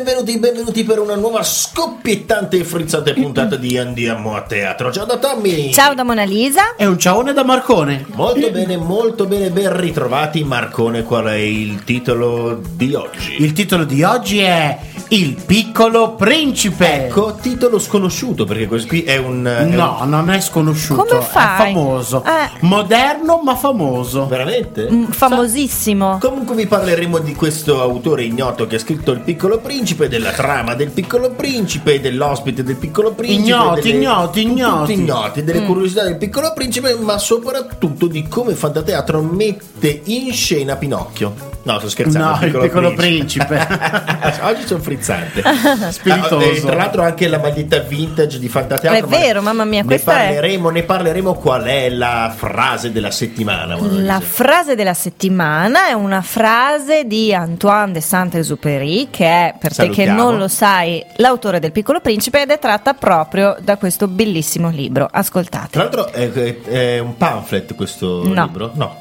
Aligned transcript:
Benvenuti, 0.00 0.38
benvenuti, 0.38 0.38
benvenuti 0.40 0.84
per 0.84 0.98
una 0.98 1.14
nuova 1.14 1.42
scoppiettante 1.42 2.56
e 2.56 2.64
frizzante 2.64 3.12
puntata 3.12 3.56
di 3.56 3.76
Andiamo 3.76 4.34
a 4.34 4.40
teatro. 4.40 4.90
Ciao 4.90 5.04
da 5.04 5.18
Tommy! 5.18 5.70
Ciao 5.74 5.92
da 5.92 6.04
Mona 6.04 6.24
Lisa. 6.24 6.74
E 6.74 6.86
un 6.86 6.98
ciaone 6.98 7.34
da 7.34 7.44
Marcone. 7.44 8.06
Molto 8.14 8.50
bene, 8.50 8.78
molto 8.78 9.26
bene, 9.26 9.50
ben 9.50 9.78
ritrovati. 9.78 10.42
Marcone, 10.42 11.02
qual 11.02 11.26
è 11.26 11.34
il 11.34 11.84
titolo 11.84 12.62
di 12.72 12.94
oggi? 12.94 13.42
Il 13.42 13.52
titolo 13.52 13.84
di 13.84 14.02
oggi 14.02 14.38
è 14.38 14.78
Il 15.12 15.34
piccolo 15.44 16.14
principe. 16.14 17.06
Ecco, 17.06 17.34
titolo 17.40 17.80
sconosciuto 17.80 18.44
perché 18.44 18.66
questo 18.68 18.86
qui 18.88 19.02
è 19.02 19.16
un... 19.16 19.44
è 19.44 19.62
un- 19.64 19.70
No, 19.70 20.02
non 20.04 20.30
è 20.30 20.40
sconosciuto, 20.40 21.02
Come 21.04 21.18
è 21.18 21.22
fai? 21.22 21.72
famoso. 21.74 22.22
Eh. 22.24 22.58
Moderno 22.60 23.40
ma 23.42 23.56
famoso. 23.56 24.28
Veramente? 24.28 24.88
Mm, 24.88 25.06
famosissimo. 25.06 26.18
Comunque 26.20 26.54
vi 26.54 26.66
parleremo 26.68 27.18
di 27.18 27.34
questo 27.34 27.80
autore 27.82 28.22
ignoto 28.22 28.68
che 28.68 28.76
ha 28.76 28.78
scritto 28.78 29.10
Il 29.10 29.20
Piccolo 29.20 29.58
Principe, 29.58 30.06
della 30.08 30.30
trama 30.30 30.74
del 30.74 30.90
Piccolo 30.90 31.30
Principe, 31.30 32.00
dell'ospite 32.00 32.62
del 32.62 32.76
Piccolo 32.76 33.10
Principe. 33.10 33.42
Ignoti, 33.50 33.80
delle- 33.80 33.94
ignoti, 34.04 34.42
ignoti. 34.42 34.78
tutti 34.92 34.92
ignoti, 35.00 35.42
delle 35.42 35.64
curiosità 35.64 36.04
del 36.04 36.18
Piccolo 36.18 36.52
Principe, 36.54 36.94
ma 36.94 37.18
soprattutto 37.18 38.06
di 38.06 38.28
come 38.28 38.54
Fantateatro 38.54 39.20
mette 39.22 40.02
in 40.04 40.32
scena 40.32 40.76
Pinocchio. 40.76 41.49
No, 41.62 41.78
sto 41.78 41.88
scherzando. 41.90 42.38
No, 42.40 42.46
il 42.46 42.58
Piccolo 42.58 42.94
Principe. 42.94 43.58
Oggi 44.42 44.66
sono 44.66 44.80
frizzante. 44.80 45.42
Spiritoso. 45.90 46.38
Ah, 46.38 46.44
eh, 46.44 46.60
tra 46.60 46.74
l'altro 46.74 47.02
anche 47.02 47.28
la 47.28 47.38
maglietta 47.38 47.80
vintage 47.80 48.38
di 48.38 48.48
Fantateatro. 48.48 48.98
È 48.98 49.00
ma 49.02 49.06
vero, 49.18 49.42
mamma 49.42 49.64
mia, 49.64 49.80
ne 49.82 49.86
questa 49.86 50.12
è- 50.12 50.24
parleremo, 50.26 50.70
ne 50.70 50.82
parleremo 50.84 51.34
qual 51.34 51.64
è 51.64 51.90
la 51.90 52.32
frase 52.34 52.92
della 52.92 53.10
settimana. 53.10 53.76
La 53.78 54.20
frase 54.20 54.74
della 54.74 54.94
settimana 54.94 55.88
è 55.88 55.92
una 55.92 56.22
frase 56.22 57.04
di 57.04 57.34
Antoine 57.34 57.92
de 57.92 58.00
Saint-Exupéry, 58.00 59.08
che 59.10 59.26
è, 59.26 59.54
per 59.58 59.74
te 59.74 59.88
che 59.88 60.04
Salutiamo. 60.04 60.22
non 60.22 60.38
lo 60.38 60.48
sai, 60.48 61.04
l'autore 61.16 61.58
del 61.60 61.72
Piccolo 61.72 62.00
Principe 62.00 62.42
ed 62.42 62.50
è 62.50 62.58
tratta 62.58 62.94
proprio 62.94 63.56
da 63.60 63.76
questo 63.76 64.08
bellissimo 64.08 64.70
libro. 64.70 65.06
Ascoltate. 65.10 65.68
Tra 65.70 65.82
l'altro 65.82 66.10
è, 66.10 66.30
è- 66.32 66.60
è 66.62 66.98
un 66.98 67.16
pamphlet 67.18 67.74
questo 67.74 68.22
No. 68.26 68.44
libro? 68.44 68.70
No. 68.74 68.96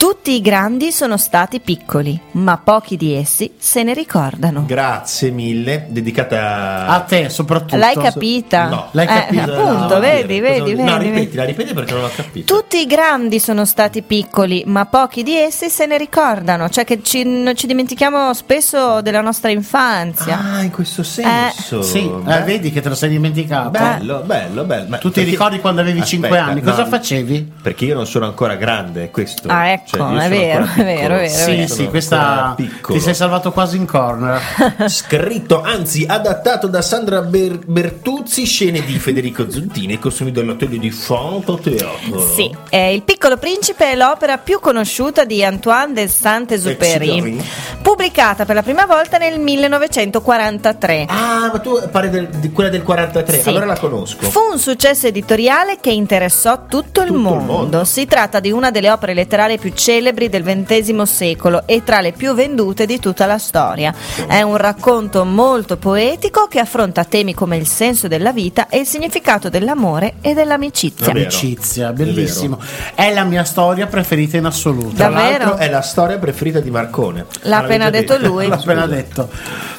Tutti 0.00 0.30
i 0.32 0.40
grandi 0.40 0.92
sono 0.92 1.18
stati 1.18 1.60
piccoli, 1.60 2.18
ma 2.32 2.56
pochi 2.56 2.96
di 2.96 3.12
essi 3.12 3.52
se 3.58 3.82
ne 3.82 3.92
ricordano. 3.92 4.64
Grazie 4.66 5.28
mille, 5.30 5.88
dedicata 5.90 6.86
A 6.86 7.00
te 7.00 7.28
soprattutto. 7.28 7.76
L'hai 7.76 7.94
capita? 7.96 8.68
No. 8.68 8.88
L'hai 8.92 9.04
Eh, 9.04 9.08
capita? 9.08 9.42
appunto, 9.42 9.94
No, 9.94 10.00
vedi, 10.00 10.26
dire, 10.26 10.40
vedi, 10.40 10.70
cosa- 10.72 10.84
No, 10.84 10.92
vedi, 10.96 11.04
ripeti, 11.10 11.24
vedi. 11.26 11.36
la 11.36 11.44
ripeti 11.44 11.74
perché 11.74 11.92
non 11.92 12.04
ho 12.04 12.10
capito. 12.16 12.54
Tutti 12.54 12.78
i 12.78 12.86
grandi 12.86 13.38
sono 13.38 13.66
stati 13.66 14.00
piccoli, 14.00 14.62
ma 14.66 14.86
pochi 14.86 15.22
di 15.22 15.36
essi 15.36 15.68
se 15.68 15.84
ne 15.84 15.98
ricordano, 15.98 16.70
cioè 16.70 16.84
che 16.84 17.02
ci, 17.02 17.52
ci 17.54 17.66
dimentichiamo 17.66 18.32
spesso 18.32 19.02
della 19.02 19.20
nostra 19.20 19.50
infanzia. 19.50 20.40
Ah, 20.54 20.62
in 20.62 20.70
questo 20.70 21.02
senso. 21.02 21.82
Sì, 21.82 22.10
eh, 22.26 22.40
vedi 22.44 22.72
che 22.72 22.80
te 22.80 22.88
lo 22.88 22.94
sei 22.94 23.10
dimenticato. 23.10 23.68
Bello, 23.68 24.22
bello, 24.24 24.64
bello. 24.64 24.88
Ma 24.88 24.96
Tu 24.96 25.10
ti 25.10 25.22
ricordi 25.24 25.60
quando 25.60 25.82
avevi 25.82 26.02
5 26.02 26.28
Aspetta, 26.30 26.50
anni? 26.52 26.62
no, 26.62 26.70
Cosa 26.70 26.86
facevi? 26.86 27.52
Perché 27.62 27.84
io 27.84 27.94
non 27.94 28.06
sono 28.06 28.24
ancora 28.24 28.54
grande, 28.54 29.10
questo. 29.10 29.48
Ah, 29.48 29.68
ecco, 29.68 29.88
Cioè, 29.90 30.00
io 30.00 30.18
è 30.18 30.22
sono 30.22 30.28
vero, 30.28 30.64
è 30.64 30.84
vero, 30.84 31.14
è 31.16 31.18
vero, 31.18 31.28
Sì, 31.28 31.50
vero. 31.50 31.66
sì, 31.66 31.74
Sono 31.74 31.88
questa 31.90 32.54
ti 32.56 33.00
sei 33.00 33.14
salvato 33.14 33.50
quasi 33.52 33.76
in 33.76 33.86
corner. 33.86 34.40
Scritto, 34.88 35.62
anzi 35.62 36.04
adattato 36.06 36.66
da 36.68 36.80
Sandra 36.82 37.22
Ber- 37.22 37.64
Bertuzzi, 37.66 38.44
scene 38.44 38.84
di 38.84 38.98
Federico 38.98 39.50
Zontini, 39.50 39.98
costumi 39.98 40.30
dell'atelier 40.32 40.80
di 40.80 40.90
Fantateatro. 40.90 42.20
Sì, 42.34 42.54
eh, 42.68 42.94
Il 42.94 43.02
piccolo 43.02 43.36
principe 43.36 43.90
è 43.92 43.96
l'opera 43.96 44.38
più 44.38 44.60
conosciuta 44.60 45.24
di 45.24 45.44
Antoine 45.44 45.92
de 45.92 46.06
Saint-Exupéry, 46.08 47.08
Exupéry. 47.18 47.44
pubblicata 47.82 48.44
per 48.44 48.54
la 48.54 48.62
prima 48.62 48.86
volta 48.86 49.18
nel 49.18 49.38
1943. 49.40 51.06
Ah, 51.08 51.50
ma 51.52 51.58
tu 51.58 51.78
parli 51.90 52.10
del- 52.10 52.28
di 52.28 52.50
quella 52.52 52.70
del 52.70 52.82
43, 52.82 53.40
Sì. 53.40 53.48
allora 53.48 53.66
la 53.66 53.78
conosco. 53.78 54.28
Fu 54.30 54.40
un 54.52 54.58
successo 54.58 55.06
editoriale 55.06 55.78
che 55.80 55.90
interessò 55.90 56.66
tutto 56.68 57.00
il, 57.02 57.08
Tutto 57.08 57.12
il 57.12 57.12
mondo. 57.12 57.52
mondo. 57.52 57.84
Si 57.84 58.06
tratta 58.06 58.40
di 58.40 58.50
una 58.50 58.70
delle 58.70 58.90
opere 58.90 59.14
letterarie 59.14 59.58
più 59.58 59.72
celebri 59.80 60.28
del 60.28 60.42
XX 60.44 61.00
secolo 61.02 61.62
e 61.64 61.82
tra 61.82 62.02
le 62.02 62.12
più 62.12 62.34
vendute 62.34 62.84
di 62.84 63.00
tutta 63.00 63.24
la 63.24 63.38
storia. 63.38 63.94
È 64.26 64.42
un 64.42 64.58
racconto 64.58 65.24
molto 65.24 65.78
poetico 65.78 66.48
che 66.48 66.58
affronta 66.58 67.04
temi 67.04 67.32
come 67.32 67.56
il 67.56 67.66
senso 67.66 68.06
della 68.06 68.30
vita 68.30 68.68
e 68.68 68.80
il 68.80 68.86
significato 68.86 69.48
dell'amore 69.48 70.16
e 70.20 70.34
dell'amicizia. 70.34 71.06
È. 71.06 71.10
Amicizia, 71.12 71.92
bellissimo. 71.94 72.60
È 72.94 73.10
la 73.14 73.24
mia 73.24 73.44
storia 73.44 73.86
preferita 73.86 74.36
in 74.36 74.44
assoluto. 74.44 74.96
Tra 74.96 75.08
Davvero? 75.08 75.44
l'altro 75.44 75.56
è 75.56 75.70
la 75.70 75.80
storia 75.80 76.18
preferita 76.18 76.60
di 76.60 76.70
Marcone. 76.70 77.24
L'ha 77.42 77.58
appena 77.58 77.84
già 77.84 77.90
detto 77.90 78.18
lui. 78.18 78.48
L'ho 78.48 78.54
appena 78.54 78.86
detto. 78.86 79.30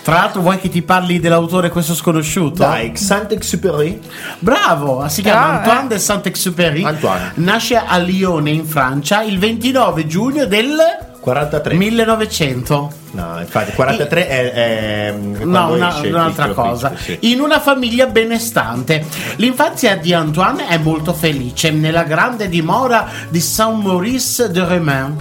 Tra 0.01 0.15
l'altro, 0.15 0.41
vuoi 0.41 0.57
che 0.57 0.69
ti 0.69 0.81
parli 0.81 1.19
dell'autore 1.19 1.69
questo 1.69 1.93
sconosciuto? 1.93 2.63
Dai, 2.63 2.97
Saint-Exupéry. 2.97 3.99
Bravo, 4.39 5.07
si 5.09 5.21
chiama 5.21 5.41
Però, 5.41 5.57
Antoine 5.57 5.83
eh. 5.83 5.87
de 5.89 5.99
Saint-Exupéry. 5.99 6.83
Antoine. 6.83 7.31
Nasce 7.35 7.77
a 7.77 7.97
Lione 7.97 8.49
in 8.49 8.65
Francia 8.65 9.21
il 9.21 9.37
29 9.37 9.90
giugno 10.07 10.45
del 10.45 10.77
43. 11.19 11.75
1900. 11.75 13.00
No, 13.13 13.39
infatti, 13.39 13.73
43 13.73 14.27
è, 14.27 14.51
è 14.53 15.11
No, 15.11 15.49
quando 15.67 15.73
una- 15.75 15.99
un'altra 16.03 16.47
cosa. 16.49 16.93
Sì. 16.97 17.17
In 17.21 17.41
una 17.41 17.59
famiglia 17.59 18.05
benestante. 18.05 19.05
L'infanzia 19.35 19.97
di 19.97 20.13
Antoine 20.13 20.67
è 20.67 20.77
molto 20.77 21.13
felice 21.13 21.71
nella 21.71 22.03
grande 22.03 22.47
dimora 22.47 23.07
di 23.29 23.41
Saint-Maurice 23.41 24.49
de 24.51 24.65
Remin. 24.65 25.15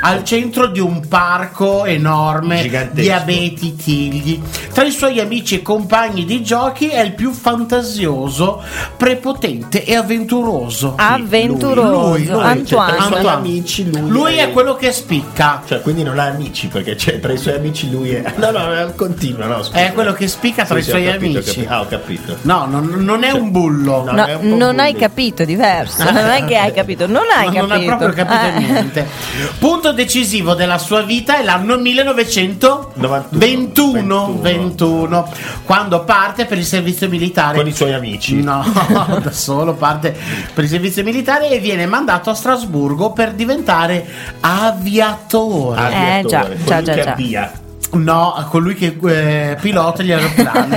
Al 0.00 0.24
centro 0.24 0.66
di 0.66 0.80
un 0.80 1.06
parco 1.06 1.84
enorme 1.84 2.62
Gigantesco. 2.62 3.00
di 3.00 3.10
abeti 3.12 3.76
tigli. 3.76 4.42
Tra 4.74 4.82
i 4.84 4.90
suoi 4.90 5.20
amici 5.20 5.54
e 5.56 5.62
compagni 5.62 6.24
di 6.24 6.42
giochi 6.42 6.88
è 6.88 7.00
il 7.00 7.12
più 7.14 7.30
fantasioso, 7.30 8.60
prepotente 8.96 9.84
e 9.84 9.94
avventuroso. 9.94 10.94
Avventuroso, 10.96 12.08
lui, 12.10 12.24
lui, 12.26 12.26
lui, 12.26 12.42
Antoine. 12.42 12.64
Cioè, 12.92 13.00
Antoine. 13.00 13.28
amici 13.28 13.88
lui, 13.90 14.08
Lui 14.10 14.34
è 14.36 14.50
quello 14.50 14.74
che 14.74 14.90
spicca. 14.90 15.62
Cioè, 15.64 15.80
quindi 15.82 16.02
non 16.02 16.18
ha 16.18 16.24
amici, 16.24 16.66
perché 16.66 16.96
c'è 16.96 17.20
tra 17.20 17.32
i 17.32 17.35
suoi 17.38 17.54
amici 17.54 17.90
lui 17.90 18.10
è... 18.10 18.22
No, 18.36 18.50
no, 18.50 18.74
no, 18.74 18.92
continua, 18.96 19.46
no, 19.46 19.62
scusa. 19.62 19.78
È 19.78 19.92
quello 19.92 20.12
che 20.12 20.28
spicca 20.28 20.64
tra 20.64 20.74
Sì, 20.74 20.80
i 20.80 20.84
suoi 20.90 21.04
capito, 21.04 21.38
amici. 21.38 21.54
capito. 21.54 21.72
Ah, 21.72 21.80
ho 21.80 21.86
capito. 21.88 22.36
No, 22.42 22.66
non, 22.66 22.86
non 22.98 23.24
è 23.24 23.30
un 23.30 23.50
bullo. 23.50 24.04
No, 24.04 24.12
No, 24.12 24.24
è 24.24 24.34
un 24.34 24.56
non 24.56 24.78
hai 24.78 24.92
bulli. 24.92 25.02
capito, 25.04 25.42
è 25.42 25.46
diverso. 25.46 26.02
Non 26.16 26.16
è 26.16 26.44
che 26.44 26.56
hai 26.56 26.72
capito, 26.72 27.06
non 27.06 27.24
hai 27.34 27.46
No, 27.46 27.52
capito. 27.52 27.66
non 27.66 27.72
ha 27.92 27.96
proprio 27.96 28.24
capito 28.24 28.46
Eh. 28.46 28.58
niente. 28.60 29.06
Punto 29.58 29.92
decisivo 29.92 30.54
della 30.54 30.78
sua 30.78 31.02
vita 31.02 31.38
è 31.38 31.42
l'anno 31.44 31.76
1921 31.76 34.38
21, 34.40 35.28
quando 35.64 36.04
parte 36.04 36.44
per 36.46 36.58
il 36.58 36.64
servizio 36.64 37.08
militare. 37.08 37.56
Con 37.58 37.66
i 37.66 37.72
suoi 37.74 37.92
amici. 37.92 38.40
No, 38.42 38.64
da 39.22 39.32
solo 39.32 39.74
parte 39.74 40.14
per 40.54 40.64
il 40.64 40.70
servizio 40.70 41.02
militare 41.02 41.48
e 41.50 41.58
viene 41.58 41.86
mandato 41.86 42.30
a 42.30 42.34
Strasburgo 42.34 43.10
per 43.12 43.32
diventare 43.32 44.06
aviatore. 44.40 45.80
Aviatore, 45.80 46.18
Eh, 46.18 46.24
già, 46.26 46.48
già, 46.64 46.82
già, 46.82 46.94
già. 47.02 47.14
Avvia. 47.26 47.60
No, 47.92 48.46
colui 48.50 48.74
che 48.74 48.96
eh, 49.06 49.56
pilota 49.60 50.02
gli 50.02 50.12
aeroplani. 50.12 50.76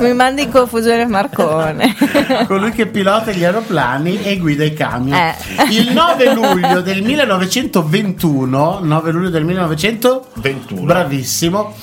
Mi 0.04 0.12
mandi 0.12 0.42
in 0.42 0.50
confusione 0.50 1.06
Marcone. 1.06 1.94
colui 2.46 2.72
che 2.72 2.86
pilota 2.86 3.30
gli 3.30 3.44
aeroplani 3.44 4.22
e 4.22 4.36
guida 4.36 4.64
i 4.64 4.74
camion. 4.74 5.16
Eh. 5.16 5.34
Il 5.70 5.92
9 5.92 6.34
luglio 6.34 6.80
del 6.80 7.02
1921, 7.02 8.80
9 8.82 9.12
luglio 9.12 9.30
del 9.30 9.44
1921, 9.44 10.22
21. 10.34 10.82
bravissimo, 10.82 11.74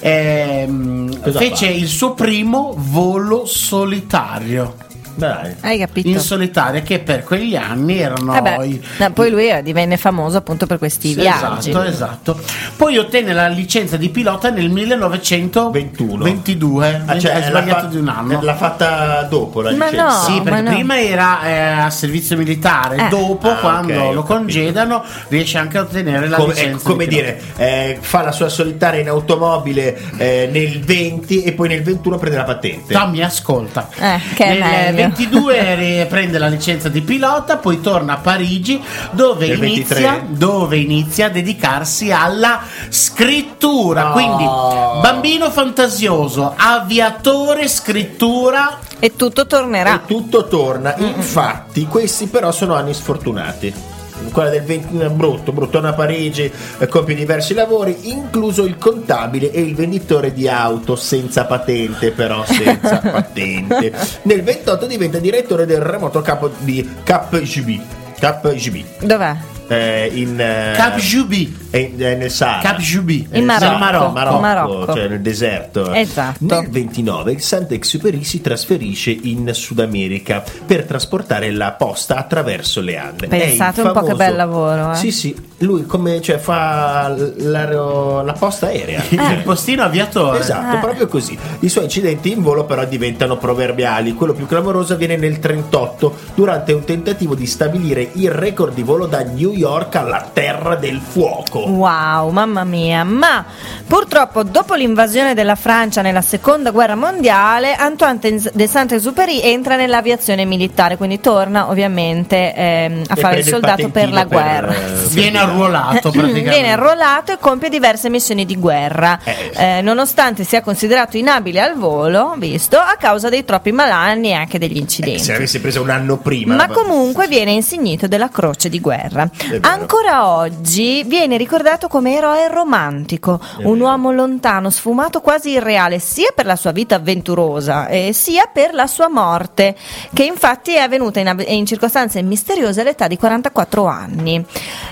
ehm, 0.00 1.32
fece 1.32 1.66
fa? 1.66 1.72
il 1.72 1.86
suo 1.86 2.14
primo 2.14 2.74
volo 2.76 3.44
solitario. 3.46 4.74
Dai. 5.16 5.54
Hai 5.60 5.78
capito? 5.78 6.08
In 6.08 6.18
solitario, 6.18 6.82
che 6.82 6.98
per 6.98 7.22
quegli 7.24 7.54
anni 7.56 7.98
erano 7.98 8.34
Eh 8.34 8.40
beh, 8.42 8.66
i- 8.66 8.82
no, 8.98 9.12
poi 9.12 9.30
lui 9.30 9.48
eh, 9.48 9.62
divenne 9.62 9.96
famoso 9.96 10.36
appunto 10.38 10.66
per 10.66 10.78
questi 10.78 11.08
Sì, 11.08 11.14
viaggi. 11.20 11.70
Esatto, 11.70 11.82
esatto. 11.84 12.40
Poi 12.76 12.98
ottenne 12.98 13.32
la 13.32 13.46
licenza 13.48 13.96
di 13.96 14.08
pilota 14.08 14.50
nel 14.50 14.70
1922. 14.70 17.02
Ah, 17.06 17.18
cioè, 17.18 17.32
hai 17.32 17.40
l'ha 17.40 17.46
sbagliato 17.46 17.80
fa- 17.82 17.86
di 17.86 17.96
un 17.96 18.08
anno. 18.08 18.40
L'ha 18.42 18.54
fatta 18.56 19.22
dopo 19.22 19.60
la 19.62 19.70
Ma 19.72 19.86
licenza. 19.88 20.04
no. 20.04 20.10
Sì, 20.34 20.40
perché 20.42 20.50
ma 20.50 20.60
no. 20.60 20.70
prima 20.74 21.00
era 21.00 21.42
eh, 21.44 21.58
a 21.82 21.90
servizio 21.90 22.36
militare, 22.36 22.96
Eh. 22.96 23.08
dopo 23.08 23.50
Ah, 23.50 23.54
quando 23.56 23.92
ok, 23.92 23.98
ho 24.00 24.12
lo 24.12 24.22
capito. 24.22 24.34
congedano 24.34 25.04
riesce 25.28 25.58
anche 25.58 25.78
a 25.78 25.82
ottenere 25.82 26.28
la 26.28 26.36
come, 26.36 26.54
licenza. 26.54 26.88
come 26.88 27.06
di 27.06 27.14
dire, 27.14 27.40
eh, 27.56 27.98
fa 28.00 28.22
la 28.22 28.32
sua 28.32 28.48
solitaria 28.48 29.00
in 29.00 29.08
automobile 29.08 29.96
eh, 30.18 30.48
nel 30.50 30.80
20 30.80 31.42
e 31.44 31.52
poi 31.52 31.68
nel 31.68 31.82
21 31.82 32.18
prende 32.18 32.36
la 32.38 32.44
patente. 32.44 32.92
Tommy, 32.92 33.22
ascolta. 33.22 33.88
Eh, 33.96 34.20
che 34.34 34.44
è 34.44 34.90
Nel. 34.92 35.03
22 35.08 35.74
ri- 35.74 36.06
prende 36.06 36.38
la 36.38 36.48
licenza 36.48 36.88
di 36.88 37.00
pilota, 37.00 37.56
poi 37.56 37.80
torna 37.80 38.14
a 38.14 38.16
Parigi 38.18 38.82
dove 39.10 39.46
inizia, 39.46 40.12
23. 40.12 40.26
dove 40.30 40.76
inizia 40.78 41.26
a 41.26 41.28
dedicarsi 41.30 42.12
alla 42.12 42.60
scrittura. 42.88 44.04
No. 44.04 44.12
Quindi 44.12 44.44
bambino 44.44 45.50
fantasioso, 45.50 46.54
aviatore, 46.56 47.68
scrittura. 47.68 48.78
E 48.98 49.16
tutto 49.16 49.46
tornerà. 49.46 49.94
E 49.96 50.06
tutto 50.06 50.46
torna. 50.46 50.94
Infatti, 50.96 51.86
questi 51.86 52.26
però 52.26 52.52
sono 52.52 52.74
anni 52.74 52.94
sfortunati. 52.94 53.92
Quella 54.32 54.50
del 54.50 54.62
20, 54.62 55.08
brutto, 55.10 55.52
bruttona 55.52 55.92
Parigi, 55.92 56.50
eh, 56.78 56.86
compie 56.86 57.14
diversi 57.14 57.54
lavori, 57.54 58.10
incluso 58.10 58.64
il 58.64 58.76
contabile 58.78 59.50
e 59.50 59.60
il 59.60 59.74
venditore 59.74 60.32
di 60.32 60.48
auto 60.48 60.96
senza 60.96 61.44
patente, 61.44 62.10
però 62.10 62.44
senza 62.44 62.98
patente. 63.04 63.92
Nel 64.22 64.42
28 64.42 64.86
diventa 64.86 65.18
direttore 65.18 65.66
del 65.66 65.80
remoto 65.80 66.20
capo 66.20 66.50
di 66.58 66.88
KGB. 67.02 67.80
KGB. 68.18 68.84
Dov'è? 69.00 69.53
Eh, 69.66 70.10
in 70.14 70.38
eh, 70.38 70.72
Cap 70.76 70.96
Jubi. 70.98 71.56
è 71.70 71.78
in- 71.78 71.98
è 71.98 72.14
nel 72.16 72.30
Sahara. 72.30 72.60
Cap 72.60 72.78
Jubi. 72.78 73.26
In 73.32 73.44
Marocco. 73.44 73.78
Marocco. 73.78 74.10
Marocco, 74.12 74.40
Marocco. 74.40 74.94
cioè 74.94 75.08
nel 75.08 75.20
deserto. 75.20 75.92
Esatto. 75.92 76.36
Nel 76.44 76.68
29 76.68 77.32
il 77.32 77.40
Saint-Exupéry 77.40 78.24
si 78.24 78.40
trasferisce 78.42 79.10
in 79.10 79.50
Sud 79.54 79.80
America 79.80 80.42
per 80.66 80.84
trasportare 80.84 81.50
la 81.50 81.72
posta 81.72 82.16
attraverso 82.16 82.80
le 82.80 82.98
Ande. 82.98 83.26
Pensate 83.28 83.80
un 83.80 83.92
po' 83.92 84.02
che 84.02 84.14
bel 84.14 84.36
lavoro, 84.36 84.92
eh. 84.92 84.96
Sì, 84.96 85.10
sì, 85.10 85.34
lui 85.58 85.86
come 85.86 86.20
cioè, 86.20 86.36
fa 86.38 87.08
l'aereo- 87.36 88.22
la 88.22 88.32
posta 88.34 88.66
aerea. 88.66 89.02
Il 89.10 89.42
postino 89.44 89.82
aviatore. 89.82 90.40
Esatto, 90.40 90.76
Eh. 90.76 90.80
proprio 90.80 91.06
così. 91.08 91.36
I 91.60 91.68
suoi 91.68 91.84
incidenti 91.84 92.30
in 92.32 92.42
volo 92.42 92.64
però 92.64 92.84
diventano 92.84 93.36
proverbiali. 93.38 94.12
Quello 94.14 94.34
più 94.34 94.46
clamoroso 94.46 94.92
avviene 94.94 95.16
nel 95.16 95.38
38 95.38 96.14
durante 96.34 96.72
un 96.72 96.84
tentativo 96.84 97.34
di 97.34 97.46
stabilire 97.46 98.10
il 98.14 98.30
record 98.30 98.74
di 98.74 98.82
volo 98.82 99.06
da 99.06 99.22
New 99.22 99.52
York 99.54 99.94
alla 99.96 100.28
Terra 100.32 100.74
del 100.76 101.00
Fuoco. 101.00 101.60
Wow, 101.60 102.30
mamma 102.30 102.64
mia. 102.64 103.04
Ma 103.04 103.44
purtroppo 103.86 104.42
dopo 104.42 104.74
l'invasione 104.74 105.34
della 105.34 105.54
Francia 105.54 106.02
nella 106.02 106.22
seconda 106.22 106.70
guerra 106.70 106.94
mondiale, 106.96 107.74
Antoine 107.74 108.18
de 108.52 108.66
Saint-Exupéry 108.66 109.40
entra 109.40 109.76
nell'aviazione 109.76 110.44
militare, 110.44 110.96
quindi 110.96 111.20
torna 111.20 111.68
ovviamente 111.68 112.54
ehm, 112.54 113.02
a 113.08 113.14
E 113.16 113.20
fare 113.20 113.38
il 113.38 113.44
soldato 113.44 113.88
per 113.90 114.10
la 114.10 114.24
guerra. 114.24 114.72
eh, 114.74 115.06
Viene 115.08 115.38
arruolato 115.38 116.10
praticamente. 116.12 116.50
Viene 116.50 116.72
arruolato 116.72 117.32
e 117.32 117.38
compie 117.38 117.68
diverse 117.68 118.08
missioni 118.08 118.44
di 118.44 118.56
guerra, 118.56 119.18
Eh. 119.22 119.52
Eh, 119.56 119.80
nonostante 119.82 120.44
sia 120.44 120.60
considerato 120.62 121.16
inabile 121.16 121.60
al 121.60 121.74
volo, 121.76 122.34
visto, 122.38 122.76
a 122.78 122.96
causa 122.98 123.28
dei 123.28 123.44
troppi 123.44 123.72
malanni 123.72 124.30
e 124.30 124.32
anche 124.34 124.58
degli 124.58 124.76
Eh, 124.76 124.80
incidenti. 124.80 125.22
se 125.22 125.32
l'avesse 125.32 125.60
preso 125.60 125.82
un 125.82 125.90
anno 125.90 126.16
prima. 126.18 126.54
Ma 126.56 126.68
comunque 126.68 127.28
viene 127.28 127.52
insignito 127.52 128.06
della 128.08 128.28
croce 128.28 128.68
di 128.68 128.80
guerra. 128.80 129.28
Ancora 129.60 130.26
oggi 130.28 131.02
viene 131.04 131.36
ricordato 131.36 131.88
come 131.88 132.14
eroe 132.16 132.48
romantico, 132.48 133.40
un 133.58 133.72
vero. 133.72 133.84
uomo 133.84 134.12
lontano, 134.12 134.70
sfumato, 134.70 135.20
quasi 135.20 135.50
irreale, 135.50 135.98
sia 135.98 136.30
per 136.34 136.46
la 136.46 136.56
sua 136.56 136.72
vita 136.72 136.96
avventurosa, 136.96 137.88
eh, 137.88 138.12
sia 138.12 138.48
per 138.52 138.74
la 138.74 138.86
sua 138.86 139.08
morte, 139.08 139.76
che 140.12 140.24
infatti 140.24 140.74
è 140.74 140.78
avvenuta 140.78 141.20
in, 141.20 141.28
av- 141.28 141.44
in 141.46 141.66
circostanze 141.66 142.22
misteriose 142.22 142.80
all'età 142.80 143.06
di 143.06 143.16
44 143.16 143.86
anni. 143.86 144.44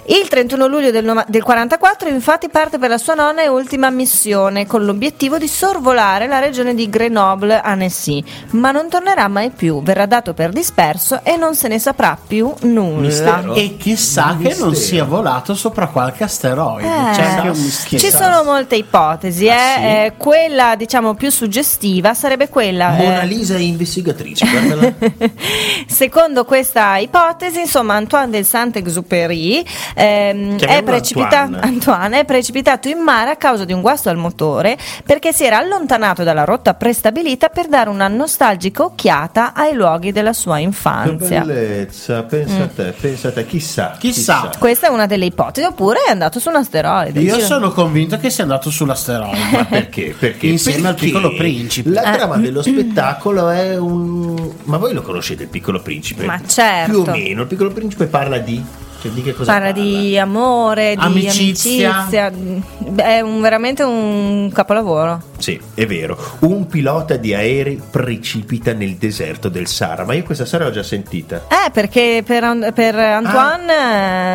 Il 0.07 0.29
31 0.29 0.67
luglio 0.67 0.91
del, 0.91 1.25
del 1.29 1.43
44 1.43 2.09
infatti 2.09 2.49
parte 2.49 2.79
per 2.79 2.91
la 2.91 2.99
sua 2.99 3.15
nona 3.15 3.43
e 3.43 3.49
ultima 3.49 3.91
missione 3.91 4.67
con 4.67 4.85
l'obiettivo 4.85 5.39
di 5.39 5.49
sorvolare 5.49 6.27
la 6.27 6.39
regione 6.39 6.75
di 6.75 6.89
Grenoble-Annecy, 6.89 8.25
ma 8.51 8.71
non 8.71 8.89
tornerà 8.89 9.29
mai 9.29 9.51
più, 9.51 9.83
verrà 9.83 10.07
dato 10.07 10.35
per 10.35 10.51
disperso 10.51 11.21
e 11.23 11.37
non 11.37 11.55
se 11.55 11.69
ne 11.69 11.79
saprà 11.79 12.19
più 12.25 12.53
nulla. 12.63 13.01
Mistero. 13.01 13.55
E 13.55 13.77
chissà 13.77 14.37
che 14.43 14.57
non 14.59 14.75
sia 14.75 15.05
volato 15.05 15.55
sopra 15.55 15.87
qualche 15.89 16.25
asteroide. 16.25 16.87
Eh, 16.89 17.15
C'è 17.15 17.23
anche 17.23 17.49
un 17.49 17.59
mistero. 17.61 18.03
Ci 18.03 18.11
sono 18.11 18.43
molte 18.45 18.77
ipotesi, 18.77 19.49
Ah, 19.49 19.55
eh. 19.55 19.77
sì? 19.77 19.83
Eh, 19.85 20.13
quella 20.17 20.75
diciamo 20.77 21.15
più 21.15 21.31
suggestiva 21.31 22.15
sarebbe 22.15 22.49
quella. 22.49 22.97
eh, 22.97 23.03
Mona 23.05 23.23
Lisa 23.23 23.55
è 23.55 23.59
investigatrice. 23.61 24.47
Secondo 25.87 26.45
questa 26.45 26.97
ipotesi, 26.99 27.61
insomma, 27.61 27.95
Antoine 27.95 28.31
del 28.31 28.45
Saint-Exupéry 28.45 29.65
ehm, 29.95 30.59
è, 30.59 30.83
precipita- 30.83 31.41
Antoine. 31.43 31.61
Antoine 31.67 32.21
è 32.21 32.25
precipitato 32.25 32.89
in 32.89 32.99
mare 32.99 33.31
a 33.31 33.37
causa 33.37 33.65
di 33.65 33.73
un 33.73 33.81
guasto 33.81 34.09
al 34.09 34.17
motore 34.17 34.77
perché 35.05 35.33
si 35.33 35.45
era 35.45 35.59
allontanato 35.59 36.23
dalla 36.23 36.45
rotta 36.45 36.75
prestabilita 36.75 37.49
per 37.49 37.69
dare 37.69 37.89
una 37.91 38.09
nostalgica 38.09 38.85
occhiata 38.85 39.53
ai 39.55 39.75
luoghi 39.75 40.13
della 40.13 40.33
sua 40.33 40.57
Che 40.57 40.63
infanzia. 40.63 41.41
bellezza, 41.43 42.23
pensa 42.23 42.63
a 42.63 42.69
te, 42.69 42.95
pensa 42.99 43.29
a 43.29 43.33
te, 43.33 43.47
chissà. 43.47 43.97
Chissà. 43.99 44.32
Questa 44.59 44.87
è 44.87 44.91
una 44.91 45.07
delle 45.07 45.25
ipotesi, 45.27 45.67
oppure 45.67 45.99
è 46.07 46.11
andato 46.11 46.39
su 46.41 46.49
un 46.49 46.57
asteroide. 46.57 47.21
Io 47.21 47.35
Giro- 47.35 47.47
sono 47.47 47.71
convinto 47.73 48.17
che 48.19 48.31
sia 48.31 48.43
andato 48.45 48.71
sull'asteroide. 48.71 49.39
Ma 49.53 49.65
perché? 49.65 50.15
Perché? 50.19 50.47
Insieme 50.47 50.89
al 50.89 50.95
Perché 50.95 51.07
piccolo 51.07 51.35
principe. 51.35 51.91
La 51.91 52.13
Eh. 52.13 52.17
trama 52.17 52.37
dello 52.37 52.63
spettacolo 52.63 53.49
è 53.51 53.77
un. 53.79 54.51
Ma 54.65 54.77
voi 54.77 54.93
lo 54.95 55.03
conoscete 55.03 55.45
il 55.45 55.49
piccolo 55.49 55.81
principe? 55.81 56.25
Ma 56.25 56.41
certo. 56.47 57.03
Più 57.03 57.13
o 57.13 57.15
meno. 57.17 57.41
Il 57.43 57.47
piccolo 57.49 57.71
principe 57.71 58.07
parla 58.07 58.39
di. 58.39 58.65
Cioè, 59.03 59.11
di 59.11 59.23
che 59.23 59.35
cosa 59.35 59.51
Parla 59.51 59.73
di 59.73 60.17
amore, 60.17 60.95
di 60.95 61.03
Amicizia. 61.03 62.07
È 62.09 63.21
un- 63.21 63.41
veramente 63.41 63.83
un 63.83 64.49
capolavoro. 64.55 65.21
Sì, 65.39 65.61
è 65.75 65.87
vero. 65.87 66.17
Un 66.41 66.69
pilota 66.69 67.17
di 67.17 67.35
aerei 67.35 67.81
precipita 67.91 68.73
nel 68.73 68.95
deserto 68.95 69.49
del 69.49 69.67
Sahara. 69.67 70.05
Ma 70.05 70.15
io 70.15 70.23
questa 70.23 70.45
storia 70.45 70.67
l'ho 70.69 70.73
già 70.73 70.85
sentita. 70.85 71.47
Eh, 71.49 71.71
perché 71.73 72.23
per, 72.25 72.73
per 72.73 72.95
Antoine 72.95 73.73